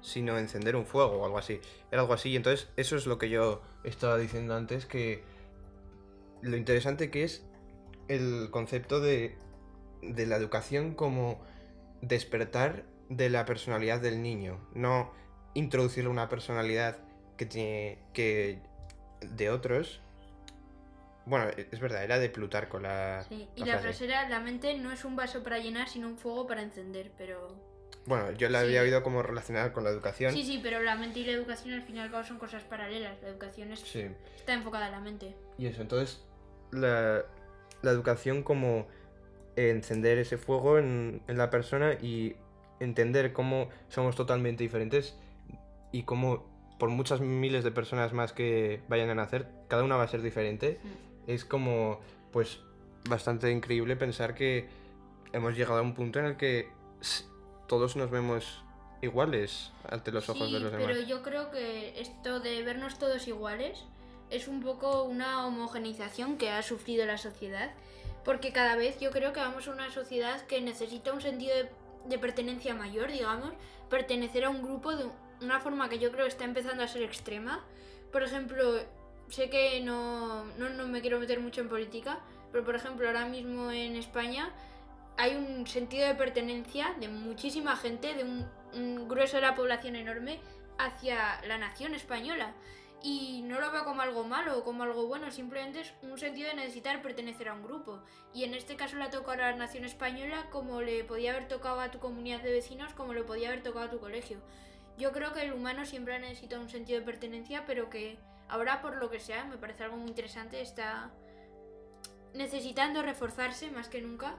sino 0.02 0.38
encender 0.38 0.76
un 0.76 0.86
fuego 0.86 1.22
o 1.22 1.26
algo 1.26 1.38
así. 1.38 1.60
Era 1.92 2.02
algo 2.02 2.14
así, 2.14 2.30
y 2.30 2.36
entonces 2.36 2.70
eso 2.78 2.96
es 2.96 3.06
lo 3.06 3.18
que 3.18 3.30
yo 3.30 3.62
estaba 3.84 4.18
diciendo 4.18 4.56
antes, 4.56 4.86
que 4.86 5.24
lo 6.42 6.58
interesante 6.58 7.10
que 7.10 7.24
es 7.24 7.46
el 8.08 8.50
concepto 8.52 9.00
de, 9.00 9.36
de 10.02 10.26
la 10.26 10.38
educación 10.38 10.94
como 10.94 11.42
despertar 12.02 12.86
de 13.10 13.30
la 13.30 13.46
personalidad 13.46 14.02
del 14.02 14.22
niño, 14.22 14.60
no 14.74 15.12
introducirle 15.58 16.10
una 16.10 16.30
personalidad 16.30 16.98
que 17.36 17.46
tiene 17.46 17.98
que 18.14 18.60
de 19.22 19.50
otros. 19.50 20.00
Bueno, 21.26 21.50
e, 21.58 21.68
es 21.72 21.80
verdad, 21.80 22.04
era 22.04 22.20
de 22.20 22.30
Plutarco 22.30 22.80
la. 22.80 23.26
Sí, 23.28 23.48
y 23.56 23.66
la 23.66 23.80
frase 23.80 24.06
era: 24.06 24.30
La 24.30 24.40
mente 24.40 24.78
no 24.78 24.92
es 24.92 25.04
un 25.04 25.16
vaso 25.16 25.44
para 25.44 25.58
llenar, 25.58 25.90
sino 25.90 26.08
un 26.08 26.18
fuego 26.18 26.48
para 26.48 26.62
encender, 26.62 27.12
pero. 27.18 27.56
Bueno, 28.06 28.32
yo 28.32 28.50
la 28.50 28.62
había 28.62 28.82
oído 28.82 29.04
como 29.04 29.22
relacionada 29.22 29.74
con 29.74 29.84
la 29.84 29.90
educación. 29.90 30.34
Sí, 30.34 30.46
sí, 30.46 30.60
pero 30.64 30.82
la 30.82 30.96
mente 30.96 31.20
y 31.20 31.26
la 31.26 31.34
educación 31.34 31.74
al 31.74 31.84
fin 31.84 31.98
y 31.98 32.00
al 32.00 32.12
cabo 32.12 32.24
son 32.24 32.38
cosas 32.38 32.64
paralelas. 32.64 33.22
La 33.22 33.30
educación 33.30 33.72
es, 33.72 33.84
está 34.38 34.54
enfocada 34.54 34.86
en 34.86 34.92
la 34.94 35.00
mente. 35.02 35.36
Y 35.58 35.66
eso, 35.66 35.82
entonces, 35.82 36.22
la, 36.72 37.26
la 37.82 37.92
educación 37.92 38.44
como 38.44 38.88
encender 39.58 40.20
ese 40.20 40.38
fuego 40.38 40.78
en, 40.78 41.22
en, 41.28 41.38
la 41.38 41.50
persona 41.50 41.96
y 41.96 42.36
entender 42.80 43.34
cómo 43.34 43.70
somos 43.90 44.16
totalmente 44.16 44.64
diferentes 44.64 45.18
y 45.92 46.04
cómo 46.04 46.46
por 46.78 46.90
muchas 46.90 47.22
miles 47.22 47.64
de 47.64 47.72
personas 47.72 48.14
más 48.14 48.34
que 48.34 48.82
vayan 48.88 49.10
a 49.10 49.16
nacer, 49.16 49.48
cada 49.68 49.84
una 49.84 49.96
va 49.96 50.04
a 50.04 50.08
ser 50.08 50.22
diferente. 50.22 50.80
Mm. 50.84 51.32
Es 51.32 51.46
como, 51.46 52.00
pues, 52.32 52.60
bastante 53.10 53.52
increíble 53.52 53.96
pensar 53.96 54.36
que 54.36 54.70
hemos 55.34 55.56
llegado 55.56 55.80
a 55.80 55.82
un 55.82 55.94
punto 55.94 56.20
en 56.20 56.26
el 56.26 56.38
que 56.38 56.70
todos 57.68 57.96
nos 57.96 58.10
vemos 58.12 58.64
iguales 59.02 59.72
ante 59.90 60.12
los 60.12 60.30
ojos 60.30 60.52
de 60.52 60.60
los 60.60 60.72
demás. 60.72 60.88
Pero 60.88 61.02
yo 61.02 61.22
creo 61.24 61.52
que 61.52 62.00
esto 62.00 62.40
de 62.40 62.64
vernos 62.64 62.98
todos 62.98 63.28
iguales 63.28 63.84
es 64.30 64.48
un 64.48 64.62
poco 64.62 65.04
una 65.04 65.46
homogenización 65.46 66.38
que 66.38 66.50
ha 66.50 66.62
sufrido 66.62 67.06
la 67.06 67.18
sociedad. 67.18 67.72
Porque 68.24 68.52
cada 68.52 68.76
vez 68.76 69.00
yo 69.00 69.12
creo 69.12 69.32
que 69.32 69.40
vamos 69.40 69.68
a 69.68 69.72
una 69.72 69.90
sociedad 69.90 70.46
que 70.48 70.60
necesita 70.60 71.14
un 71.14 71.22
sentido 71.22 71.56
de, 71.56 71.70
de 72.06 72.20
pertenencia 72.20 72.74
mayor, 72.74 73.10
digamos, 73.10 73.52
pertenecer 73.90 74.44
a 74.44 74.50
un 74.50 74.62
grupo 74.62 74.96
de 74.96 75.06
una 75.42 75.60
forma 75.60 75.90
que 75.90 76.00
yo 76.00 76.12
creo 76.12 76.26
que 76.26 76.32
está 76.32 76.46
empezando 76.46 76.84
a 76.84 76.88
ser 76.88 77.04
extrema. 77.04 77.64
Por 78.12 78.24
ejemplo, 78.24 78.80
sé 79.30 79.50
que 79.50 79.80
no, 79.82 80.46
no, 80.46 80.88
me 80.88 81.02
quiero 81.02 81.20
meter 81.20 81.40
mucho 81.40 81.62
en 81.62 81.70
política, 81.70 82.20
pero 82.52 82.64
por 82.64 82.76
ejemplo 82.76 83.08
ahora 83.08 83.26
mismo 83.26 83.72
en 83.72 83.96
España 83.96 84.52
hay 85.18 85.36
un 85.36 85.66
sentido 85.68 86.08
de 86.08 86.16
pertenencia 86.16 86.94
de 87.00 87.10
muchísima 87.10 87.76
gente, 87.76 88.14
de 88.14 88.24
un, 88.24 89.08
grueso 89.08 89.38
de 89.38 89.42
la 89.42 89.56
población 89.56 89.96
enorme, 89.96 90.40
hacia 90.78 91.42
la 91.48 91.58
nación 91.58 91.96
española. 91.96 92.54
Y 93.04 93.42
no 93.44 93.60
lo 93.60 93.72
veo 93.72 93.84
como 93.84 94.02
algo 94.02 94.24
malo 94.24 94.58
o 94.58 94.64
como 94.64 94.84
algo 94.84 95.08
bueno, 95.08 95.32
simplemente 95.32 95.82
es 95.82 95.94
un 96.02 96.18
sentido 96.18 96.50
de 96.50 96.56
necesitar 96.56 97.02
pertenecer 97.02 97.48
a 97.48 97.54
un 97.54 97.64
grupo. 97.64 98.00
Y 98.34 98.44
en 98.44 98.54
este 98.54 98.76
caso 98.76 98.98
le 98.98 99.06
ha 99.06 99.10
tocado 99.10 99.44
a 99.44 99.52
la 99.52 99.56
nación 99.56 99.86
española 99.86 100.48
como 100.52 100.82
le 100.82 101.04
podía 101.04 101.32
haber 101.32 101.48
tocado 101.48 101.80
a 101.80 101.92
tu 101.92 102.00
comunidad 102.00 102.42
de 102.42 102.52
vecinos, 102.52 102.94
como 102.94 103.14
le 103.14 103.24
podía 103.24 103.50
haber 103.50 103.64
tocado 103.64 103.86
a 103.86 103.90
tu 103.90 104.00
colegio. 104.00 104.40
Yo 104.98 105.12
creo 105.12 105.34
que 105.34 105.42
el 105.42 105.54
humano 105.54 105.86
siempre 105.86 106.16
ha 106.16 106.20
necesitado 106.20 106.62
un 106.62 106.70
sentido 106.70 107.00
de 107.00 107.06
pertenencia, 107.06 107.66
pero 107.68 107.90
que 107.90 108.18
ahora 108.50 108.82
por 108.82 108.98
lo 108.98 109.10
que 109.10 109.20
sea, 109.20 109.46
me 109.46 109.58
parece 109.58 109.84
algo 109.84 109.98
muy 109.98 110.10
interesante, 110.10 110.62
está 110.62 111.12
necesitando 112.34 113.04
reforzarse 113.04 113.70
más 113.70 113.90
que 113.90 114.02
nunca. 114.02 114.36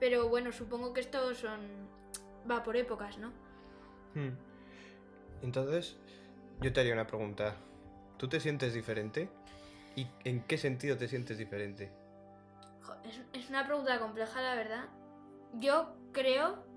Pero 0.00 0.28
bueno, 0.28 0.52
supongo 0.52 0.92
que 0.92 1.00
esto 1.00 1.34
son 1.34 1.60
va 2.50 2.62
por 2.62 2.76
épocas, 2.76 3.18
¿no? 3.18 3.28
Hmm. 4.14 4.36
Entonces, 5.42 5.96
yo 6.60 6.72
te 6.72 6.80
haría 6.80 6.94
una 6.94 7.06
pregunta. 7.06 7.56
¿Tú 8.16 8.28
te 8.28 8.40
sientes 8.40 8.74
diferente? 8.74 9.28
¿Y 9.94 10.08
en 10.24 10.42
qué 10.42 10.58
sentido 10.58 10.96
te 10.96 11.08
sientes 11.08 11.38
diferente? 11.38 11.92
Es, 13.04 13.20
es 13.32 13.48
una 13.48 13.64
pregunta 13.64 13.98
compleja, 14.00 14.40
la 14.42 14.54
verdad. 14.54 14.84
Yo 15.54 15.94
creo 16.12 16.67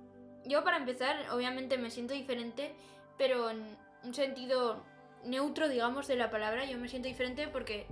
yo 0.46 0.64
para 0.64 0.78
empezar, 0.78 1.28
obviamente 1.32 1.78
me 1.78 1.90
siento 1.90 2.14
diferente, 2.14 2.74
pero 3.18 3.50
en 3.50 3.78
un 4.04 4.14
sentido 4.14 4.84
neutro, 5.24 5.70
digamos, 5.70 6.08
de 6.08 6.16
la 6.16 6.30
palabra. 6.30 6.66
Yo 6.66 6.78
me 6.78 6.88
siento 6.88 7.08
diferente 7.08 7.48
porque 7.48 7.86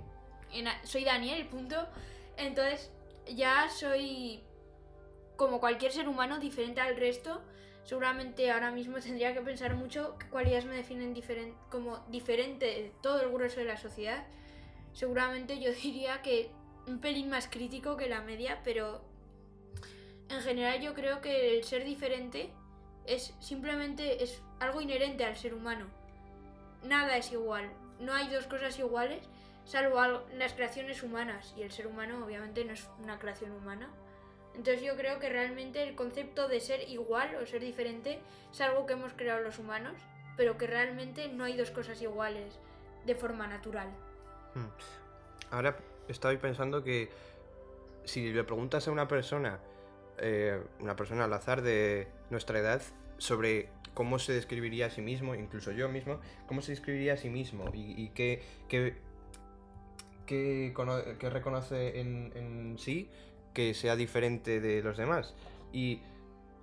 soy 0.84 1.04
Daniel, 1.04 1.46
punto. 1.46 1.86
Entonces 2.36 2.90
ya 3.26 3.68
soy 3.68 4.42
como 5.36 5.60
cualquier 5.60 5.92
ser 5.92 6.08
humano 6.08 6.38
diferente 6.38 6.80
al 6.80 6.96
resto. 6.96 7.42
Seguramente 7.84 8.50
ahora 8.50 8.70
mismo 8.70 8.98
tendría 9.00 9.34
que 9.34 9.40
pensar 9.40 9.74
mucho 9.74 10.16
qué 10.18 10.28
cualidades 10.28 10.66
me 10.66 10.76
definen 10.76 11.14
como 11.70 11.98
diferente 12.08 12.66
de 12.66 12.92
todo 13.02 13.22
el 13.22 13.30
grueso 13.30 13.60
de 13.60 13.66
la 13.66 13.76
sociedad. 13.76 14.26
Seguramente 14.92 15.60
yo 15.60 15.72
diría 15.82 16.22
que 16.22 16.50
un 16.86 17.00
pelín 17.00 17.30
más 17.30 17.46
crítico 17.48 17.96
que 17.96 18.08
la 18.08 18.20
media, 18.20 18.60
pero 18.64 19.02
en 20.30 20.40
general 20.42 20.80
yo 20.80 20.94
creo 20.94 21.20
que 21.20 21.56
el 21.56 21.64
ser 21.64 21.84
diferente 21.84 22.50
es 23.06 23.34
simplemente 23.40 24.22
es 24.22 24.42
algo 24.60 24.80
inherente 24.80 25.24
al 25.24 25.36
ser 25.36 25.54
humano. 25.54 25.86
Nada 26.84 27.16
es 27.16 27.32
igual. 27.32 27.70
No 27.98 28.14
hay 28.14 28.28
dos 28.28 28.46
cosas 28.46 28.78
iguales, 28.78 29.28
salvo 29.64 30.00
las 30.36 30.54
creaciones 30.54 31.02
humanas. 31.02 31.52
Y 31.56 31.62
el 31.62 31.72
ser 31.72 31.86
humano 31.86 32.24
obviamente 32.24 32.64
no 32.64 32.72
es 32.72 32.88
una 33.02 33.18
creación 33.18 33.52
humana. 33.52 33.90
Entonces 34.54 34.82
yo 34.82 34.96
creo 34.96 35.18
que 35.18 35.28
realmente 35.28 35.82
el 35.82 35.94
concepto 35.94 36.48
de 36.48 36.60
ser 36.60 36.88
igual 36.88 37.34
o 37.36 37.46
ser 37.46 37.60
diferente 37.60 38.20
es 38.52 38.60
algo 38.60 38.86
que 38.86 38.94
hemos 38.94 39.12
creado 39.12 39.40
los 39.40 39.58
humanos, 39.58 39.96
pero 40.36 40.56
que 40.56 40.66
realmente 40.66 41.28
no 41.28 41.44
hay 41.44 41.56
dos 41.56 41.70
cosas 41.70 42.00
iguales 42.02 42.58
de 43.04 43.14
forma 43.14 43.46
natural. 43.46 43.88
Hmm. 44.54 44.68
Ahora 45.50 45.76
estoy 46.08 46.36
pensando 46.36 46.82
que 46.82 47.10
si 48.04 48.32
le 48.32 48.44
preguntas 48.44 48.88
a 48.88 48.90
una 48.90 49.06
persona 49.06 49.60
eh, 50.20 50.60
una 50.80 50.96
persona 50.96 51.24
al 51.24 51.32
azar 51.32 51.62
de 51.62 52.08
nuestra 52.28 52.58
edad 52.58 52.82
sobre 53.18 53.70
cómo 53.94 54.18
se 54.18 54.32
describiría 54.32 54.86
a 54.86 54.90
sí 54.90 55.00
mismo, 55.00 55.34
incluso 55.34 55.72
yo 55.72 55.88
mismo, 55.88 56.20
cómo 56.46 56.62
se 56.62 56.72
describiría 56.72 57.14
a 57.14 57.16
sí 57.16 57.30
mismo 57.30 57.70
y, 57.74 58.08
qué, 58.10 58.42
qué, 58.68 58.94
reconoce 61.30 62.00
en, 62.00 62.76
sí 62.78 63.08
que 63.54 63.74
sea 63.74 63.96
diferente 63.96 64.60
de 64.60 64.82
los 64.82 64.96
demás. 64.96 65.34
Y 65.72 66.02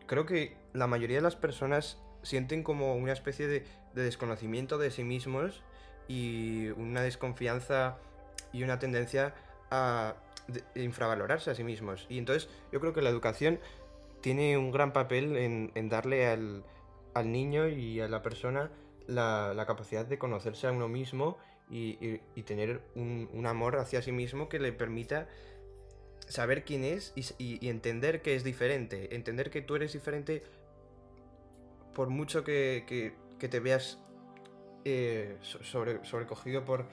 creo 0.06 0.26
que 0.26 0.56
la 0.74 0.88
mayoría 0.88 1.18
de 1.18 1.24
las 1.24 1.36
personas 1.36 1.98
sienten 2.22 2.64
como 2.64 2.96
una 2.96 3.14
especie 3.14 3.48
de, 3.48 3.66
de 3.94 4.04
desconocimiento 4.04 4.78
de 4.78 4.92
sí 4.92 5.04
mismos 5.04 5.64
y 6.08 6.70
una 6.78 7.02
desconfianza 7.02 7.98
y 8.54 8.64
una 8.64 8.80
tendencia 8.80 9.34
a 9.72 10.16
infravalorarse 10.76 11.52
a 11.52 11.56
sí 11.56 11.64
mismos. 11.64 12.06
Y 12.10 12.18
entonces 12.18 12.50
yo 12.72 12.80
creo 12.80 12.94
que 12.94 13.02
la 13.02 13.10
educación 13.10 13.60
tiene 14.22 14.58
un 14.58 14.72
gran 14.72 14.94
papel 14.94 15.38
en, 15.38 15.90
darle 15.90 16.28
al, 16.28 16.64
niño 17.26 17.68
y 17.68 18.00
a 18.00 18.08
la 18.08 18.22
persona 18.22 18.72
la, 19.08 19.64
capacidad 19.66 20.06
de 20.06 20.18
conocerse 20.18 20.68
a 20.68 20.72
uno 20.72 20.88
mismo 20.88 21.38
y, 21.70 22.18
tener 22.44 22.82
un, 22.96 23.46
amor 23.46 23.78
hacia 23.78 24.02
sí 24.02 24.12
mismo 24.12 24.50
que 24.50 24.60
le 24.60 24.72
permita 24.72 25.28
saber 26.28 26.64
quién 26.64 26.84
es 26.84 27.14
y, 27.16 27.68
entender 27.68 28.22
que 28.22 28.36
es 28.36 28.44
diferente. 28.44 29.16
Entender 29.16 29.50
que 29.50 29.62
tú 29.62 29.76
eres 29.76 29.94
diferente 29.94 30.44
por 31.94 32.10
mucho 32.10 32.44
que, 32.44 33.14
te 33.40 33.60
veas 33.60 34.00
eh, 34.86 35.38
sobre, 35.42 36.04
sobrecogido 36.06 36.64
por 36.64 36.86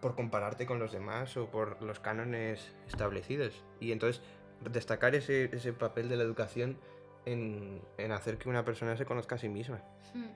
por 0.00 0.14
compararte 0.14 0.66
con 0.66 0.78
los 0.78 0.92
demás 0.92 1.36
o 1.36 1.46
por 1.46 1.82
los 1.82 2.00
cánones 2.00 2.74
establecidos. 2.86 3.64
Y 3.80 3.92
entonces 3.92 4.22
destacar 4.60 5.14
ese, 5.14 5.44
ese 5.54 5.72
papel 5.72 6.08
de 6.08 6.16
la 6.16 6.24
educación 6.24 6.78
en, 7.24 7.82
en, 7.98 8.12
hacer 8.12 8.38
que 8.38 8.48
una 8.48 8.64
persona 8.64 8.96
se 8.96 9.04
conozca 9.04 9.34
a 9.34 9.38
sí 9.38 9.48
misma. 9.48 9.82
Hmm. 10.14 10.30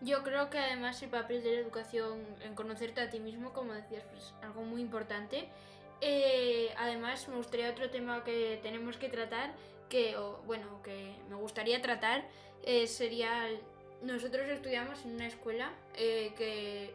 Yo 0.00 0.22
creo 0.22 0.48
que 0.48 0.58
además 0.58 1.02
el 1.02 1.10
papel 1.10 1.42
de 1.42 1.54
la 1.54 1.60
educación 1.60 2.24
en 2.42 2.54
conocerte 2.54 3.00
a 3.00 3.10
ti 3.10 3.18
mismo, 3.18 3.52
como 3.52 3.72
decías, 3.72 4.04
pues 4.10 4.32
algo 4.42 4.62
muy 4.62 4.80
importante. 4.80 5.48
Eh, 6.00 6.72
además, 6.76 7.28
me 7.28 7.34
gustaría 7.34 7.70
otro 7.70 7.90
tema 7.90 8.22
que 8.22 8.60
tenemos 8.62 8.96
que 8.96 9.08
tratar, 9.08 9.52
que, 9.88 10.16
o, 10.16 10.40
bueno, 10.46 10.80
que 10.84 11.16
me 11.28 11.34
gustaría 11.36 11.82
tratar, 11.82 12.24
eh, 12.62 12.86
sería... 12.86 13.48
Nosotros 14.00 14.48
estudiamos 14.48 15.04
en 15.04 15.14
una 15.14 15.26
escuela 15.26 15.72
eh, 15.96 16.32
que 16.36 16.94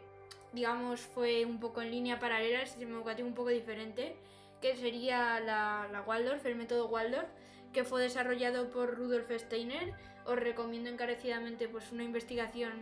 digamos, 0.54 1.00
fue 1.00 1.44
un 1.44 1.58
poco 1.58 1.82
en 1.82 1.90
línea 1.90 2.18
paralela, 2.18 2.60
el 2.60 2.66
sistema 2.66 2.96
educativo 2.96 3.28
un 3.28 3.34
poco 3.34 3.50
diferente, 3.50 4.16
que 4.60 4.76
sería 4.76 5.40
la, 5.40 5.88
la 5.90 6.02
Waldorf, 6.02 6.46
el 6.46 6.56
método 6.56 6.86
Waldorf, 6.86 7.28
que 7.72 7.84
fue 7.84 8.02
desarrollado 8.02 8.70
por 8.70 8.94
Rudolf 8.96 9.30
Steiner. 9.30 9.92
Os 10.24 10.38
recomiendo 10.38 10.88
encarecidamente 10.88 11.68
pues, 11.68 11.92
una 11.92 12.04
investigación 12.04 12.72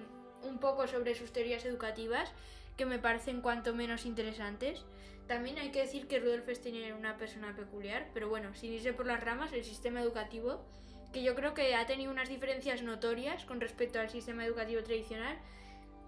un 0.43 0.59
poco 0.59 0.87
sobre 0.87 1.15
sus 1.15 1.33
teorías 1.33 1.65
educativas, 1.65 2.33
que 2.77 2.87
me 2.87 2.99
parecen 2.99 3.41
cuanto 3.41 3.75
menos 3.75 4.07
interesantes. 4.07 4.85
También 5.27 5.59
hay 5.59 5.71
que 5.71 5.81
decir 5.81 6.09
que 6.09 6.21
Rudolf 6.21 6.49
Steiner 6.51 6.85
era 6.85 6.97
una 6.97 7.17
persona 7.17 7.55
peculiar, 7.55 8.09
pero 8.13 8.29
bueno, 8.29 8.55
sin 8.55 8.73
irse 8.73 8.93
por 8.93 9.07
las 9.07 9.23
ramas, 9.23 9.53
el 9.53 9.65
sistema 9.65 10.03
educativo, 10.03 10.65
que 11.13 11.23
yo 11.23 11.35
creo 11.35 11.55
que 11.55 11.75
ha 11.75 11.87
tenido 11.87 12.11
unas 12.11 12.29
diferencias 12.29 12.83
notorias 12.83 13.45
con 13.45 13.61
respecto 13.61 14.01
al 14.01 14.11
sistema 14.11 14.45
educativo 14.45 14.83
tradicional, 14.83 15.39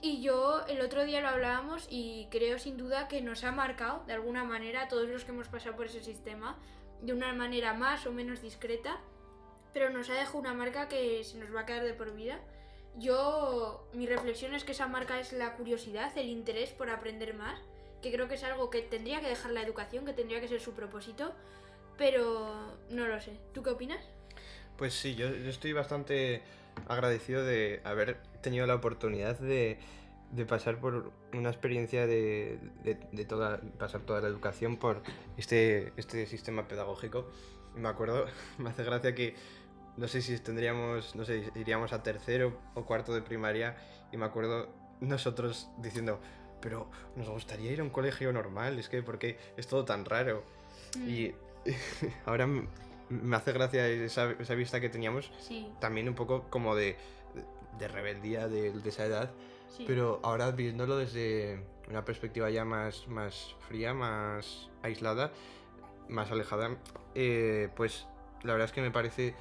y 0.00 0.20
yo 0.20 0.66
el 0.66 0.80
otro 0.80 1.04
día 1.04 1.20
lo 1.20 1.28
hablábamos 1.28 1.86
y 1.90 2.28
creo 2.30 2.58
sin 2.58 2.76
duda 2.76 3.08
que 3.08 3.22
nos 3.22 3.44
ha 3.44 3.52
marcado 3.52 4.04
de 4.06 4.12
alguna 4.12 4.44
manera 4.44 4.82
a 4.82 4.88
todos 4.88 5.08
los 5.08 5.24
que 5.24 5.32
hemos 5.32 5.48
pasado 5.48 5.76
por 5.76 5.86
ese 5.86 6.02
sistema, 6.02 6.58
de 7.00 7.12
una 7.12 7.32
manera 7.32 7.74
más 7.74 8.06
o 8.06 8.12
menos 8.12 8.42
discreta, 8.42 9.00
pero 9.72 9.90
nos 9.90 10.10
ha 10.10 10.14
dejado 10.14 10.38
una 10.38 10.54
marca 10.54 10.88
que 10.88 11.22
se 11.24 11.38
nos 11.38 11.54
va 11.54 11.60
a 11.60 11.66
quedar 11.66 11.84
de 11.84 11.94
por 11.94 12.14
vida. 12.14 12.40
yo, 12.96 13.88
mi 13.92 14.06
reflexión 14.06 14.54
es 14.54 14.62
que 14.62 14.72
esa 14.72 14.86
marca 14.86 15.18
es 15.18 15.32
la 15.32 15.56
curiosidad, 15.56 16.16
el 16.16 16.28
interés 16.28 16.70
por 16.70 16.90
aprender 16.90 17.34
más, 17.34 17.60
que 18.00 18.12
creo 18.12 18.28
que 18.28 18.34
es 18.34 18.44
algo 18.44 18.70
que 18.70 18.82
tendría 18.82 19.20
que 19.20 19.28
dejar 19.28 19.50
la 19.50 19.62
educación, 19.62 20.04
que 20.04 20.12
tendría 20.12 20.40
que 20.40 20.48
ser 20.48 20.60
su 20.60 20.74
propósito, 20.74 21.34
pero 21.96 22.76
no 22.90 23.06
lo 23.08 23.20
sé. 23.20 23.32
¿Tú 23.52 23.62
qué 23.62 23.70
opinas? 23.70 24.04
Pues 24.76 24.94
sí, 24.94 25.14
yo, 25.14 25.28
yo 25.28 25.50
estoy 25.50 25.72
bastante 25.72 26.42
agradecido 26.88 27.44
de 27.44 27.80
haber 27.84 28.18
tenido 28.40 28.66
la 28.66 28.74
oportunidad 28.74 29.38
de, 29.38 29.78
de 30.32 30.46
pasar 30.46 30.78
por 30.78 31.12
una 31.32 31.50
experiencia 31.50 32.06
de, 32.06 32.58
de, 32.82 32.98
de 33.12 33.24
toda, 33.24 33.60
pasar 33.78 34.02
toda 34.02 34.20
la 34.20 34.28
educación 34.28 34.76
por 34.76 35.02
este, 35.36 35.92
este 35.96 36.26
sistema 36.26 36.68
pedagógico. 36.68 37.30
Me 37.74 37.88
acuerdo, 37.88 38.26
me 38.58 38.70
hace 38.70 38.84
gracia 38.84 39.14
que 39.14 39.34
no 39.96 40.08
sé 40.08 40.22
si 40.22 40.38
tendríamos, 40.38 41.14
no 41.14 41.24
sé, 41.24 41.50
iríamos 41.54 41.92
a 41.92 42.02
tercero 42.02 42.58
o 42.74 42.84
cuarto 42.84 43.14
de 43.14 43.22
primaria 43.22 43.76
y 44.12 44.16
me 44.16 44.24
acuerdo 44.24 44.68
nosotros 45.00 45.68
diciendo, 45.78 46.20
pero 46.60 46.90
nos 47.16 47.28
gustaría 47.28 47.70
ir 47.72 47.80
a 47.80 47.84
un 47.84 47.90
colegio 47.90 48.32
normal, 48.32 48.78
es 48.78 48.88
que 48.88 49.02
porque 49.02 49.38
es 49.56 49.66
todo 49.66 49.84
tan 49.84 50.04
raro. 50.04 50.44
Mm. 50.98 51.08
Y 51.08 51.34
ahora 52.26 52.48
me 53.08 53.36
hace 53.36 53.52
gracia 53.52 53.86
esa, 53.88 54.30
esa 54.32 54.54
vista 54.54 54.80
que 54.80 54.88
teníamos, 54.88 55.30
Sí, 55.38 55.70
también 55.80 56.08
un 56.08 56.14
poco 56.14 56.44
como 56.50 56.74
de, 56.74 56.96
de 57.78 57.88
rebeldía 57.88 58.48
de, 58.48 58.72
de 58.72 58.88
esa 58.88 59.04
edad, 59.04 59.30
sí. 59.68 59.84
pero 59.86 60.20
ahora 60.22 60.50
viéndolo 60.52 60.96
desde 60.96 61.64
una 61.88 62.04
perspectiva 62.04 62.48
ya 62.50 62.64
más, 62.64 63.06
más 63.08 63.54
fría, 63.68 63.92
más 63.94 64.70
aislada, 64.82 65.32
más 66.08 66.30
alejada, 66.30 66.76
eh, 67.14 67.68
pues 67.76 68.06
la 68.42 68.52
verdad 68.52 68.66
es 68.66 68.72
que 68.72 68.82
me 68.82 68.90
parece 68.90 69.34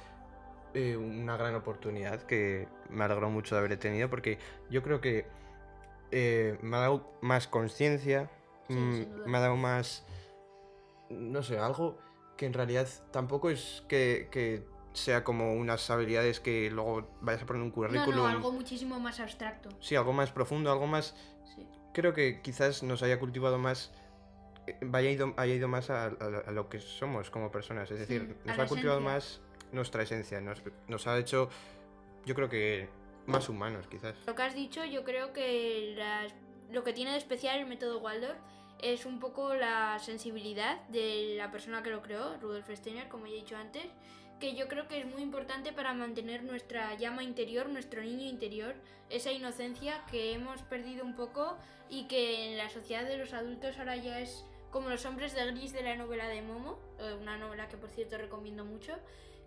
eh, 0.74 0.96
una 0.96 1.36
gran 1.36 1.54
oportunidad 1.54 2.22
que 2.22 2.68
me 2.90 3.04
alegró 3.04 3.30
mucho 3.30 3.54
de 3.54 3.60
haber 3.60 3.78
tenido 3.78 4.10
porque 4.10 4.38
yo 4.70 4.82
creo 4.82 5.00
que 5.00 5.26
eh, 6.10 6.58
me 6.62 6.76
ha 6.76 6.80
dado 6.80 7.10
más 7.20 7.46
conciencia, 7.48 8.30
Sí, 8.68 8.74
mm, 8.74 9.28
me 9.28 9.36
ha 9.36 9.40
dado 9.42 9.56
más, 9.56 10.06
no 11.10 11.42
sé, 11.42 11.58
algo 11.58 11.98
que 12.36 12.46
en 12.46 12.52
realidad 12.52 12.88
tampoco 13.12 13.50
es 13.50 13.84
que, 13.88 14.28
que 14.30 14.64
sea 14.92 15.24
como 15.24 15.54
unas 15.54 15.88
habilidades 15.90 16.40
que 16.40 16.70
luego 16.70 17.08
vayas 17.20 17.42
a 17.42 17.46
poner 17.46 17.62
un 17.62 17.70
currículum. 17.70 18.16
no, 18.16 18.26
algo 18.26 18.52
muchísimo 18.52 18.98
más 19.00 19.20
abstracto. 19.20 19.68
Sí, 19.80 19.96
algo 19.96 20.12
más 20.12 20.30
profundo, 20.30 20.70
algo 20.70 20.86
más 20.86 21.14
Sí. 21.54 21.66
creo 21.92 22.12
que 22.14 22.40
quizás 22.42 22.82
nos 22.82 23.02
haya 23.02 23.18
cultivado 23.20 23.58
más, 23.58 23.92
eh, 24.66 24.76
vaya 24.82 25.10
ido, 25.10 25.34
haya 25.36 25.54
ido 25.54 25.68
más 25.68 25.90
a, 25.90 26.06
a- 26.06 26.08
a 26.46 26.50
lo 26.52 26.68
que 26.68 26.80
somos 26.80 27.30
como 27.30 27.50
personas. 27.50 27.90
Es 27.90 27.98
decir, 28.00 28.36
nos 28.44 28.58
ha 28.58 28.66
cultivado 28.66 28.98
esencia. 29.00 29.14
más 29.14 29.40
nuestra 29.72 30.02
esencia, 30.02 30.40
nos, 30.40 30.62
nos 30.88 31.06
ha 31.06 31.18
hecho, 31.18 31.48
yo 32.24 32.34
creo 32.34 32.48
que 32.48 32.88
más 33.26 33.48
humanos, 33.48 33.86
quizás. 33.88 34.14
Lo 34.26 34.34
que 34.34 34.42
has 34.42 34.54
dicho, 34.54 34.84
yo 34.84 35.02
creo 35.04 35.32
que 35.32 35.94
las- 35.96 36.34
lo 36.70 36.82
que 36.84 36.92
tiene 36.92 37.12
de 37.12 37.18
especial 37.18 37.58
el 37.58 37.66
método 37.66 37.98
Waldorf 38.00 38.38
es 38.80 39.06
un 39.06 39.18
poco 39.18 39.54
la 39.54 39.98
sensibilidad 39.98 40.80
de 40.88 41.34
la 41.36 41.50
persona 41.50 41.82
que 41.82 41.90
lo 41.90 42.02
creó, 42.02 42.36
Rudolf 42.38 42.68
Steiner, 42.70 43.08
como 43.08 43.26
ya 43.26 43.32
he 43.32 43.36
dicho 43.36 43.56
antes, 43.56 43.86
que 44.40 44.54
yo 44.54 44.68
creo 44.68 44.88
que 44.88 45.00
es 45.00 45.06
muy 45.06 45.22
importante 45.22 45.72
para 45.72 45.94
mantener 45.94 46.42
nuestra 46.42 46.94
llama 46.96 47.22
interior, 47.22 47.68
nuestro 47.68 48.02
niño 48.02 48.26
interior, 48.26 48.74
esa 49.10 49.32
inocencia 49.32 50.04
que 50.10 50.32
hemos 50.32 50.62
perdido 50.62 51.04
un 51.04 51.14
poco 51.14 51.56
y 51.88 52.04
que 52.04 52.50
en 52.50 52.58
la 52.58 52.68
sociedad 52.68 53.04
de 53.04 53.16
los 53.16 53.32
adultos 53.32 53.78
ahora 53.78 53.96
ya 53.96 54.20
es 54.20 54.44
como 54.70 54.88
los 54.88 55.06
hombres 55.06 55.34
de 55.34 55.46
gris 55.52 55.72
de 55.72 55.82
la 55.82 55.94
novela 55.96 56.26
de 56.28 56.42
Momo, 56.42 56.78
eh, 56.98 57.16
una 57.20 57.38
novela 57.38 57.68
que 57.68 57.76
por 57.76 57.90
cierto 57.90 58.18
recomiendo 58.18 58.64
mucho, 58.64 58.92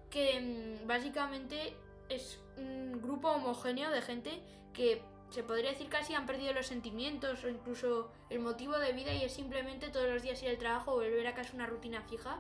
que 0.10 0.40
mm, 0.40 0.88
básicamente 0.88 1.76
es 2.10 2.40
un 2.56 3.02
grupo 3.02 3.30
homogéneo 3.30 3.92
de 3.92 4.02
gente 4.02 4.42
que 4.74 5.02
se 5.30 5.44
podría 5.44 5.72
decir 5.72 5.90
casi 5.90 6.14
han 6.14 6.26
perdido 6.26 6.54
los 6.54 6.68
sentimientos 6.68 7.44
o 7.44 7.50
incluso 7.50 8.10
el 8.30 8.40
motivo 8.40 8.78
de 8.80 8.94
vida 8.94 9.14
y 9.14 9.24
es 9.24 9.34
simplemente 9.34 9.90
todos 9.90 10.10
los 10.10 10.22
días 10.22 10.42
ir 10.44 10.50
al 10.50 10.58
trabajo 10.58 10.92
o 10.92 10.96
volver 10.96 11.28
a 11.28 11.34
casa 11.34 11.52
una 11.54 11.68
rutina 11.68 12.02
fija. 12.02 12.40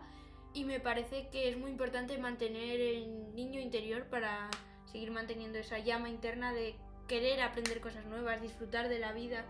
Y 0.54 0.63
me 0.63 0.80
parece 0.80 1.28
que 1.30 1.50
es 1.50 1.58
muy 1.58 1.69
importante 1.69 2.17
mantener 2.17 2.80
el 2.80 3.36
niño 3.36 3.60
interior 3.60 4.06
para 4.06 4.50
seguir 4.86 5.12
manteniendo 5.12 5.60
esa 5.60 5.80
llama 5.80 6.10
interna 6.10 6.54
de 6.54 6.76
querer 7.08 7.41
aprender 7.41 7.82
cosas 7.82 8.06
nuevas, 8.06 8.41
disfrutar 8.41 8.89
de 8.89 9.00
la 9.00 9.12
vida 9.12 9.45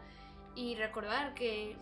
y 0.55 0.75
recordar 0.75 1.33
que 1.33 1.77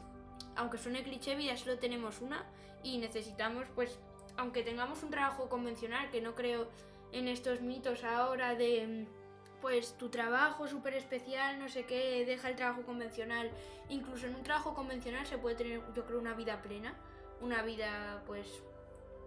aunque 0.55 0.77
suene 0.77 1.03
cliché, 1.03 1.35
vida 1.35 1.55
solo 1.57 1.79
tenemos 1.79 2.21
una 2.21 2.45
y 2.83 2.97
necesitamos 2.97 3.65
pues 3.73 3.99
aunque 4.37 4.63
tengamos 4.63 5.01
un 5.03 5.09
trabajo 5.09 5.47
convencional 5.49 6.09
que 6.11 6.21
no 6.21 6.35
creo 6.35 6.67
en 7.11 7.27
estos 7.29 7.61
mitos 7.61 8.03
ahora 8.03 8.55
de 8.55 8.85
mm, 8.85 9.24
pues 9.65 9.97
tu 9.97 10.09
trabajo 10.09 10.67
súper 10.67 10.93
especial, 10.93 11.57
no 11.57 11.69
sé 11.69 11.85
qué, 11.85 12.23
deja 12.23 12.49
el 12.49 12.55
trabajo 12.55 12.83
convencional. 12.83 13.49
Incluso 13.89 14.27
en 14.27 14.35
un 14.35 14.43
trabajo 14.43 14.75
convencional 14.75 15.25
se 15.25 15.39
puede 15.39 15.55
tener, 15.55 15.81
yo 15.95 16.05
creo, 16.05 16.19
una 16.19 16.35
vida 16.35 16.61
plena, 16.61 16.93
una 17.41 17.63
vida 17.63 18.21
pues 18.27 18.61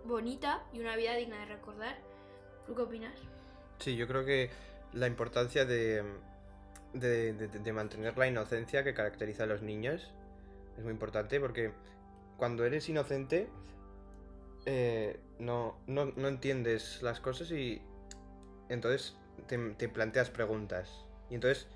bonita 0.05 0.63
y 0.73 0.79
una 0.79 0.95
vida 0.95 1.17
digna 1.17 1.41
de 1.41 1.47
recordar. 1.47 1.97
¿Tú 2.69 2.77
qué 2.77 2.83
opinas? 2.83 3.15
Sí, 3.81 3.97
yo 3.97 4.07
creo 4.07 4.25
que 4.25 4.49
la 4.93 5.09
importancia 5.09 5.65
de, 5.65 6.05
de, 6.93 7.73
mantener 7.73 8.17
la 8.17 8.29
inocencia 8.29 8.85
que 8.85 8.95
caracteriza 8.95 9.43
a 9.43 9.47
los 9.47 9.63
niños 9.63 10.09
es 10.77 10.85
muy 10.85 10.93
importante 10.93 11.41
porque 11.41 11.73
cuando 12.37 12.65
eres 12.65 12.89
inocente 12.89 13.49
eh, 14.67 15.19
no, 15.41 15.81
no, 15.89 16.13
no 16.15 16.29
entiendes 16.29 17.03
las 17.03 17.19
cosas 17.19 17.51
y 17.51 17.83
entonces 18.69 19.18
te, 19.47 19.59
te 19.75 19.89
planteas 19.89 20.31
preguntas. 20.31 20.91
Y 21.31 21.35
entonces 21.35 21.67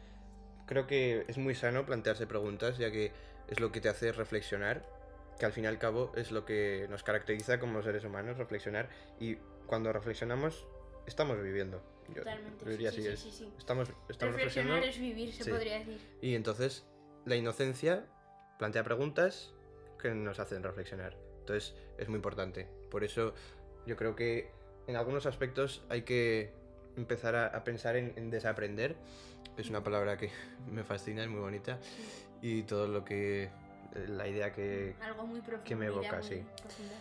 creo 0.66 0.86
que 0.86 1.24
es 1.28 1.38
muy 1.38 1.54
sano 1.54 1.84
plantearse 1.84 2.26
preguntas 2.26 2.78
ya 2.78 2.90
que 2.90 3.12
es 3.48 3.60
lo 3.60 3.72
que 3.72 3.80
te 3.80 3.88
hace 3.88 4.12
reflexionar, 4.12 4.84
que 5.38 5.46
al 5.46 5.52
fin 5.52 5.64
y 5.64 5.66
al 5.66 5.78
cabo 5.78 6.12
es 6.16 6.30
lo 6.30 6.44
que 6.44 6.86
nos 6.90 7.02
caracteriza 7.02 7.58
como 7.58 7.82
seres 7.82 8.04
humanos, 8.04 8.38
reflexionar. 8.38 8.88
Y 9.20 9.36
cuando 9.66 9.92
reflexionamos, 9.92 10.66
estamos 11.06 11.40
viviendo. 11.42 11.82
Yo 12.08 12.16
Totalmente. 12.16 12.68
diría 12.70 12.90
sí, 12.90 13.06
así, 13.08 13.16
sí, 13.16 13.28
es- 13.28 13.34
sí. 13.36 13.52
Estamos, 13.58 13.88
estamos 14.08 14.34
Reflexionar 14.34 14.82
es 14.84 14.98
vivir, 14.98 15.32
se 15.32 15.48
podría 15.50 15.78
decir. 15.78 16.00
y 16.20 16.34
entonces 16.34 16.84
la 17.24 17.36
inocencia 17.36 18.04
plantea 18.58 18.82
preguntas 18.84 19.52
que 20.00 20.10
nos 20.14 20.38
hacen 20.40 20.62
reflexionar. 20.62 21.16
Entonces 21.40 21.74
es 21.98 22.08
muy 22.08 22.16
importante. 22.16 22.68
Por 22.90 23.04
eso 23.04 23.34
yo 23.86 23.96
creo 23.96 24.14
que 24.16 24.50
en 24.86 24.96
algunos 24.96 25.26
aspectos 25.26 25.84
hay 25.88 26.02
que 26.02 26.52
empezar 26.96 27.34
a, 27.36 27.46
a 27.46 27.64
pensar 27.64 27.96
en, 27.96 28.12
en 28.16 28.30
desaprender. 28.30 28.96
Es 29.56 29.68
una 29.70 29.82
palabra 29.82 30.16
que 30.16 30.30
me 30.70 30.84
fascina, 30.84 31.22
es 31.22 31.28
muy 31.28 31.40
bonita. 31.40 31.78
Y 32.40 32.62
todo 32.62 32.86
lo 32.88 33.04
que... 33.04 33.44
eh, 33.44 33.50
La 34.08 34.26
idea 34.28 34.52
que... 34.52 34.94
Algo 35.02 35.26
muy 35.26 35.40
profundo. 35.40 35.64
que 35.64 35.76
me 35.76 35.86
evoca, 35.86 36.18
muy 36.18 36.22
sí. 36.28 36.44
profunda. 36.56 36.94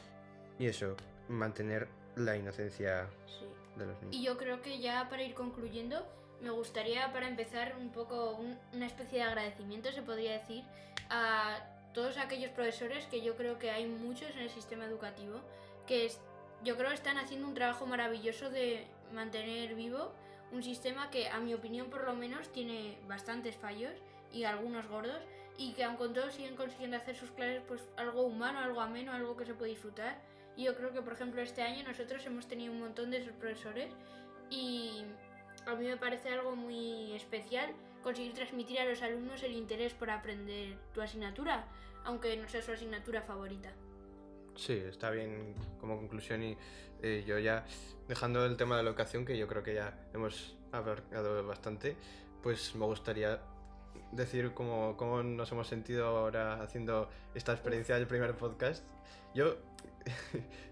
Y 0.59 0.67
eso, 0.67 0.95
mantener 1.29 1.87
la 2.15 2.35
inocencia 2.37 3.07
Sí. 3.25 3.45
de 3.77 3.85
los 3.85 3.95
niños. 4.01 4.15
Y 4.15 4.23
yo 4.23 4.37
creo 4.37 4.61
que 4.61 4.79
ya 4.79 5.07
para 5.09 5.23
ir 5.23 5.33
concluyendo, 5.33 6.05
me 6.41 6.51
gustaría 6.51 7.11
para 7.13 7.27
empezar 7.27 7.75
un 7.79 7.89
poco 7.91 8.31
un- 8.35 8.57
una 8.73 8.85
especie 8.85 9.19
de 9.19 9.23
agradecimiento, 9.23 9.91
se 9.91 10.01
podría 10.03 10.33
decir, 10.33 10.63
a 11.09 11.59
todos 11.93 12.17
aquellos 12.17 12.51
profesores 12.51 13.05
que 13.07 13.21
yo 13.21 13.35
creo 13.35 13.57
que 13.59 13.71
hay 13.71 13.85
muchos 13.87 14.29
en 14.31 14.39
el 14.39 14.49
sistema 14.49 14.85
educativo, 14.85 15.41
que 15.87 16.05
es, 16.05 16.19
yo 16.63 16.77
creo 16.77 16.89
que 16.89 16.95
están 16.95 17.17
haciendo 17.17 17.47
un 17.47 17.53
trabajo 17.53 17.85
maravilloso 17.85 18.49
de 18.49 18.85
mantener 19.11 19.75
vivo 19.75 20.13
un 20.51 20.63
sistema 20.63 21.09
que 21.09 21.29
a 21.29 21.39
mi 21.39 21.53
opinión 21.53 21.89
por 21.89 22.05
lo 22.05 22.13
menos 22.13 22.51
tiene 22.51 22.97
bastantes 23.07 23.55
fallos 23.55 23.93
y 24.31 24.43
algunos 24.43 24.87
gordos 24.87 25.21
y 25.57 25.73
que 25.73 25.83
aun 25.83 25.95
con 25.95 26.13
todo 26.13 26.29
siguen 26.31 26.55
consiguiendo 26.55 26.97
hacer 26.97 27.15
sus 27.15 27.31
clases 27.31 27.61
pues 27.67 27.81
algo 27.97 28.23
humano, 28.23 28.59
algo 28.59 28.81
ameno, 28.81 29.13
algo 29.13 29.37
que 29.37 29.45
se 29.45 29.53
puede 29.53 29.71
disfrutar. 29.71 30.19
Y 30.57 30.63
yo 30.63 30.75
creo 30.75 30.91
que 30.91 31.01
por 31.01 31.13
ejemplo 31.13 31.41
este 31.41 31.61
año 31.61 31.83
nosotros 31.87 32.25
hemos 32.25 32.47
tenido 32.47 32.73
un 32.73 32.79
montón 32.79 33.11
de 33.11 33.17
esos 33.17 33.33
profesores 33.33 33.93
y 34.49 35.05
a 35.65 35.75
mí 35.75 35.87
me 35.87 35.97
parece 35.97 36.29
algo 36.29 36.55
muy 36.55 37.13
especial 37.13 37.71
conseguir 38.03 38.33
transmitir 38.33 38.79
a 38.79 38.85
los 38.85 39.01
alumnos 39.01 39.43
el 39.43 39.53
interés 39.53 39.93
por 39.93 40.09
aprender 40.09 40.77
tu 40.93 41.01
asignatura, 41.01 41.65
aunque 42.03 42.35
no 42.35 42.49
sea 42.49 42.61
su 42.61 42.71
asignatura 42.71 43.21
favorita. 43.21 43.71
Sí, 44.55 44.73
está 44.73 45.09
bien 45.11 45.55
como 45.79 45.97
conclusión 45.97 46.43
y 46.43 46.57
eh, 47.01 47.23
yo 47.25 47.39
ya 47.39 47.65
dejando 48.07 48.45
el 48.45 48.57
tema 48.57 48.77
de 48.77 48.83
la 48.83 48.89
educación, 48.89 49.25
que 49.25 49.37
yo 49.37 49.47
creo 49.47 49.63
que 49.63 49.75
ya 49.75 49.97
hemos 50.13 50.55
abarcado 50.71 51.45
bastante, 51.45 51.95
pues 52.43 52.75
me 52.75 52.85
gustaría 52.85 53.41
decir 54.11 54.53
cómo, 54.53 54.95
cómo 54.97 55.23
nos 55.23 55.51
hemos 55.51 55.67
sentido 55.67 56.05
ahora 56.05 56.61
haciendo 56.61 57.09
esta 57.33 57.53
experiencia 57.53 57.95
del 57.95 58.07
primer 58.07 58.35
podcast. 58.35 58.83
Yo... 59.33 59.57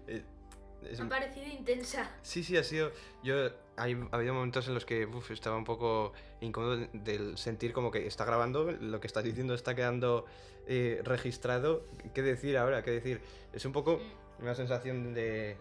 es 0.88 1.00
ha 1.00 1.08
parecido 1.08 1.46
intensa. 1.46 2.10
Sí, 2.22 2.42
sí, 2.44 2.56
ha 2.56 2.64
sido. 2.64 2.90
Yo. 3.22 3.50
hay- 3.76 3.96
ha 4.12 4.16
habido 4.16 4.34
momentos 4.34 4.68
en 4.68 4.74
los 4.74 4.84
que 4.84 5.06
uf, 5.06 5.30
estaba 5.30 5.56
un 5.56 5.64
poco 5.64 6.12
incómodo 6.42 6.76
de- 6.76 6.90
del 6.92 7.38
sentir 7.38 7.72
como 7.72 7.90
que 7.90 8.06
está 8.06 8.24
grabando, 8.26 8.70
lo 8.72 9.00
que 9.00 9.06
estás 9.06 9.24
diciendo 9.24 9.54
está 9.54 9.74
quedando 9.74 10.26
eh, 10.66 11.00
registrado. 11.04 11.84
¿Qué 12.14 12.20
decir 12.22 12.56
ahora? 12.58 12.82
¿Qué 12.82 12.90
decir? 12.90 13.20
Es 13.52 13.64
un 13.64 13.72
poco 13.72 14.00
una 14.38 14.54
sensación 14.54 15.14
de, 15.14 15.56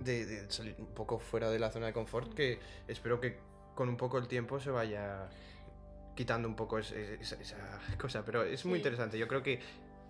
de, 0.00 0.26
de 0.26 0.50
salir 0.50 0.74
un 0.78 0.86
poco 0.94 1.18
fuera 1.18 1.48
de 1.50 1.58
la 1.58 1.70
zona 1.70 1.86
de 1.86 1.92
confort 1.94 2.32
que 2.34 2.58
espero 2.88 3.18
que 3.20 3.38
con 3.74 3.88
un 3.88 3.96
poco 3.96 4.18
el 4.18 4.28
tiempo 4.28 4.60
se 4.60 4.70
vaya 4.70 5.28
quitando 6.14 6.46
un 6.48 6.56
poco 6.56 6.78
es- 6.78 6.92
es- 6.92 7.20
esa, 7.20 7.40
esa 7.40 7.80
cosa. 7.98 8.24
Pero 8.24 8.42
es 8.44 8.64
muy 8.66 8.74
Sí. 8.74 8.80
interesante. 8.80 9.18
Yo 9.18 9.26
creo 9.28 9.42
que 9.42 9.60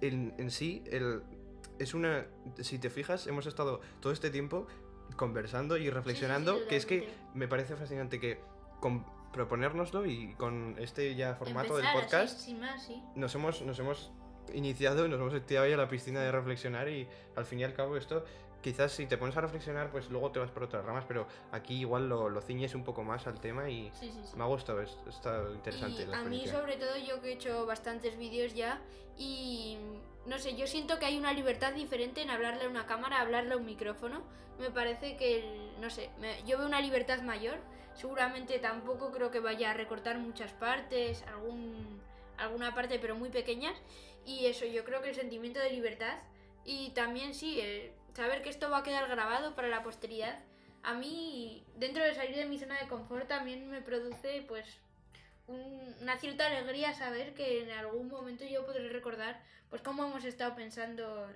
en, 0.01 0.35
en 0.39 0.51
sí 0.51 0.83
el, 0.91 1.23
es 1.79 1.95
una... 1.95 2.27
Si 2.61 2.79
te 2.79 2.91
fijas, 2.91 3.27
hemos 3.27 3.47
estado 3.47 3.81
todo 4.01 4.13
este 4.13 4.31
tiempo 4.31 4.67
conversando 5.17 5.77
y 5.77 5.91
reflexionando, 5.91 6.67
que 6.69 6.77
es 6.77 6.87
que 6.87 7.09
me 7.35 7.49
parece 7.49 7.77
fascinante 7.77 8.21
que 8.21 8.41
con 8.81 9.05
proponérnoslo 9.33 10.07
y 10.07 10.35
con 10.35 10.77
este 10.79 11.15
ya 11.15 11.35
formato 11.35 11.77
del 11.77 11.87
Empezar 11.87 12.03
podcast 12.03 12.49
más, 12.53 12.91
nos 13.15 13.35
hemos, 13.35 13.63
nos 13.63 13.79
hemos 13.79 14.11
iniciado 14.55 15.05
y 15.05 15.09
nos 15.09 15.21
hemos 15.21 15.47
tirado 15.47 15.67
ya 15.67 15.75
a 15.75 15.79
la 15.79 15.89
piscina 15.89 16.21
de 16.21 16.33
reflexionar 16.33 16.89
y 16.89 17.07
al 17.37 17.45
fin 17.45 17.61
y 17.61 17.65
al 17.65 17.75
cabo 17.75 17.97
esto 17.97 18.25
quizás 18.67 18.91
si 18.91 19.07
te 19.07 19.17
pones 19.17 19.37
a 19.37 19.41
reflexionar 19.43 19.93
pues 19.93 20.11
luego 20.11 20.33
te 20.33 20.41
vas 20.41 20.51
por 20.51 20.65
otras 20.65 20.85
ramas 20.85 21.05
pero 21.07 21.29
aquí 21.53 21.75
igual 21.79 22.09
lo, 22.09 22.29
lo 22.29 22.41
ciñes 22.41 22.75
un 22.75 22.83
poco 22.83 23.05
más 23.05 23.25
al 23.29 23.39
tema 23.39 23.71
y 23.71 23.93
Sí, 23.93 24.11
sí, 24.11 24.21
sí. 24.25 24.37
me 24.37 24.43
ha 24.43 24.47
gustado, 24.49 24.83
es- 24.83 24.99
está 25.09 25.41
interesante 25.55 26.03
Y 26.03 26.07
la 26.07 26.19
a 26.19 26.25
mí 26.25 26.45
sobre 26.49 26.77
todo 26.77 26.97
yo 26.97 27.21
que 27.21 27.29
he 27.29 27.33
hecho 27.35 27.65
bastantes 27.65 28.19
vídeos 28.19 28.55
ya 28.55 28.81
y 29.17 29.79
no 30.27 30.37
sé, 30.41 30.57
yo 30.57 30.67
siento 30.67 30.99
que 30.99 31.07
hay 31.07 31.17
una 31.17 31.33
libertad 31.33 31.75
diferente 31.75 32.23
en 32.23 32.31
hablarle 32.31 32.65
a 32.65 32.69
una 32.69 32.87
cámara, 32.87 33.21
hablarle 33.21 33.55
a 33.55 33.57
un 33.57 33.65
micrófono. 33.67 34.25
Me 34.59 34.71
parece 34.73 35.17
que, 35.17 35.39
el- 35.39 35.81
no 35.81 35.89
sé, 35.89 36.11
me- 36.19 36.43
yo 36.45 36.59
veo 36.59 36.67
una 36.67 36.81
libertad 36.81 37.23
mayor. 37.23 37.59
Seguramente 37.95 38.59
tampoco 38.59 39.13
creo 39.13 39.31
que 39.31 39.39
vaya 39.39 39.71
a 39.71 39.75
recortar 39.75 40.19
muchas 40.19 40.53
partes, 40.53 41.23
algún, 41.29 42.01
alguna 42.37 42.75
parte 42.75 42.99
pero 42.99 43.15
muy 43.15 43.31
pequeñas. 43.31 43.81
Y 44.25 44.47
eso, 44.47 44.67
yo 44.67 44.83
creo 44.85 45.01
que 45.03 45.11
el 45.11 45.15
sentimiento 45.15 45.61
de 45.61 45.71
libertad 45.71 46.19
y 46.65 46.91
también 46.91 47.33
sí, 47.33 47.61
el 47.61 47.93
saber 48.17 48.43
que 48.43 48.49
esto 48.51 48.71
va 48.71 48.79
a 48.79 48.83
quedar 48.83 49.09
grabado 49.09 49.55
para 49.55 49.69
la 49.69 49.83
posteridad. 49.83 50.39
A 50.83 50.95
mí, 50.95 51.65
dentro 51.77 52.03
de 52.05 52.15
salir 52.15 52.35
de 52.37 52.47
mi 52.47 52.59
zona 52.59 52.79
de 52.81 52.89
confort, 52.89 53.29
también 53.29 53.69
me 53.71 53.81
produce 53.83 54.45
pues 54.49 54.67
un- 55.47 55.95
una 56.01 56.17
cierta 56.17 56.47
alegría 56.47 56.95
saber 56.95 57.35
que 57.35 57.63
en 57.63 57.71
algún 57.71 58.09
momento 58.09 58.45
yo 58.45 58.65
podré 58.67 58.89
recordar 58.89 59.41
pues 59.71 59.83
cómo 59.83 60.05
hemos 60.05 60.25
estado 60.25 60.55
pensando 60.57 61.27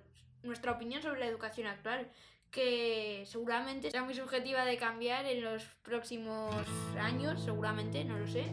nuestra 0.43 0.73
opinión 0.73 1.03
sobre 1.03 1.21
la 1.21 1.27
educación 1.27 1.67
actual 1.67 2.09
que 2.51 3.23
seguramente 3.27 3.91
será 3.91 4.03
muy 4.03 4.15
subjetiva 4.15 4.65
de 4.65 4.77
cambiar 4.79 5.27
en 5.27 5.43
los 5.45 5.63
próximos 5.83 6.55
años 6.99 7.43
seguramente 7.45 8.05
no 8.05 8.19
lo 8.19 8.27
sé 8.27 8.45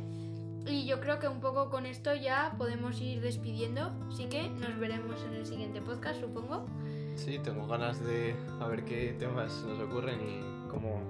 y 0.68 0.86
yo 0.86 1.00
creo 1.00 1.18
que 1.20 1.28
un 1.28 1.40
poco 1.40 1.70
con 1.72 1.86
esto 1.88 2.14
ya 2.14 2.54
podemos 2.58 3.00
ir 3.02 3.22
despidiendo 3.22 3.92
así 4.12 4.28
que 4.30 4.44
nos 4.50 4.78
veremos 4.78 5.24
en 5.24 5.34
el 5.34 5.46
siguiente 5.48 5.82
podcast 5.82 6.20
supongo 6.20 6.68
Sí, 7.18 7.40
tengo 7.40 7.68
ganas 7.68 8.00
de 8.06 8.36
a 8.62 8.68
ver 8.68 8.86
qué 8.86 9.14
temas 9.20 9.64
nos 9.68 9.80
ocurren 9.80 10.22
y 10.22 10.70
cómo 10.70 11.02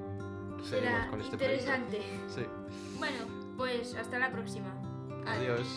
seguimos 0.64 1.06
con 1.08 1.22
este 1.22 1.38
proyecto. 1.38 1.64
interesante 1.66 2.02
Sí. 2.28 2.46
bueno 2.98 3.18
pues 3.58 3.94
hasta 3.96 4.18
la 4.18 4.32
próxima 4.32 4.74
Adiós. 5.28 5.68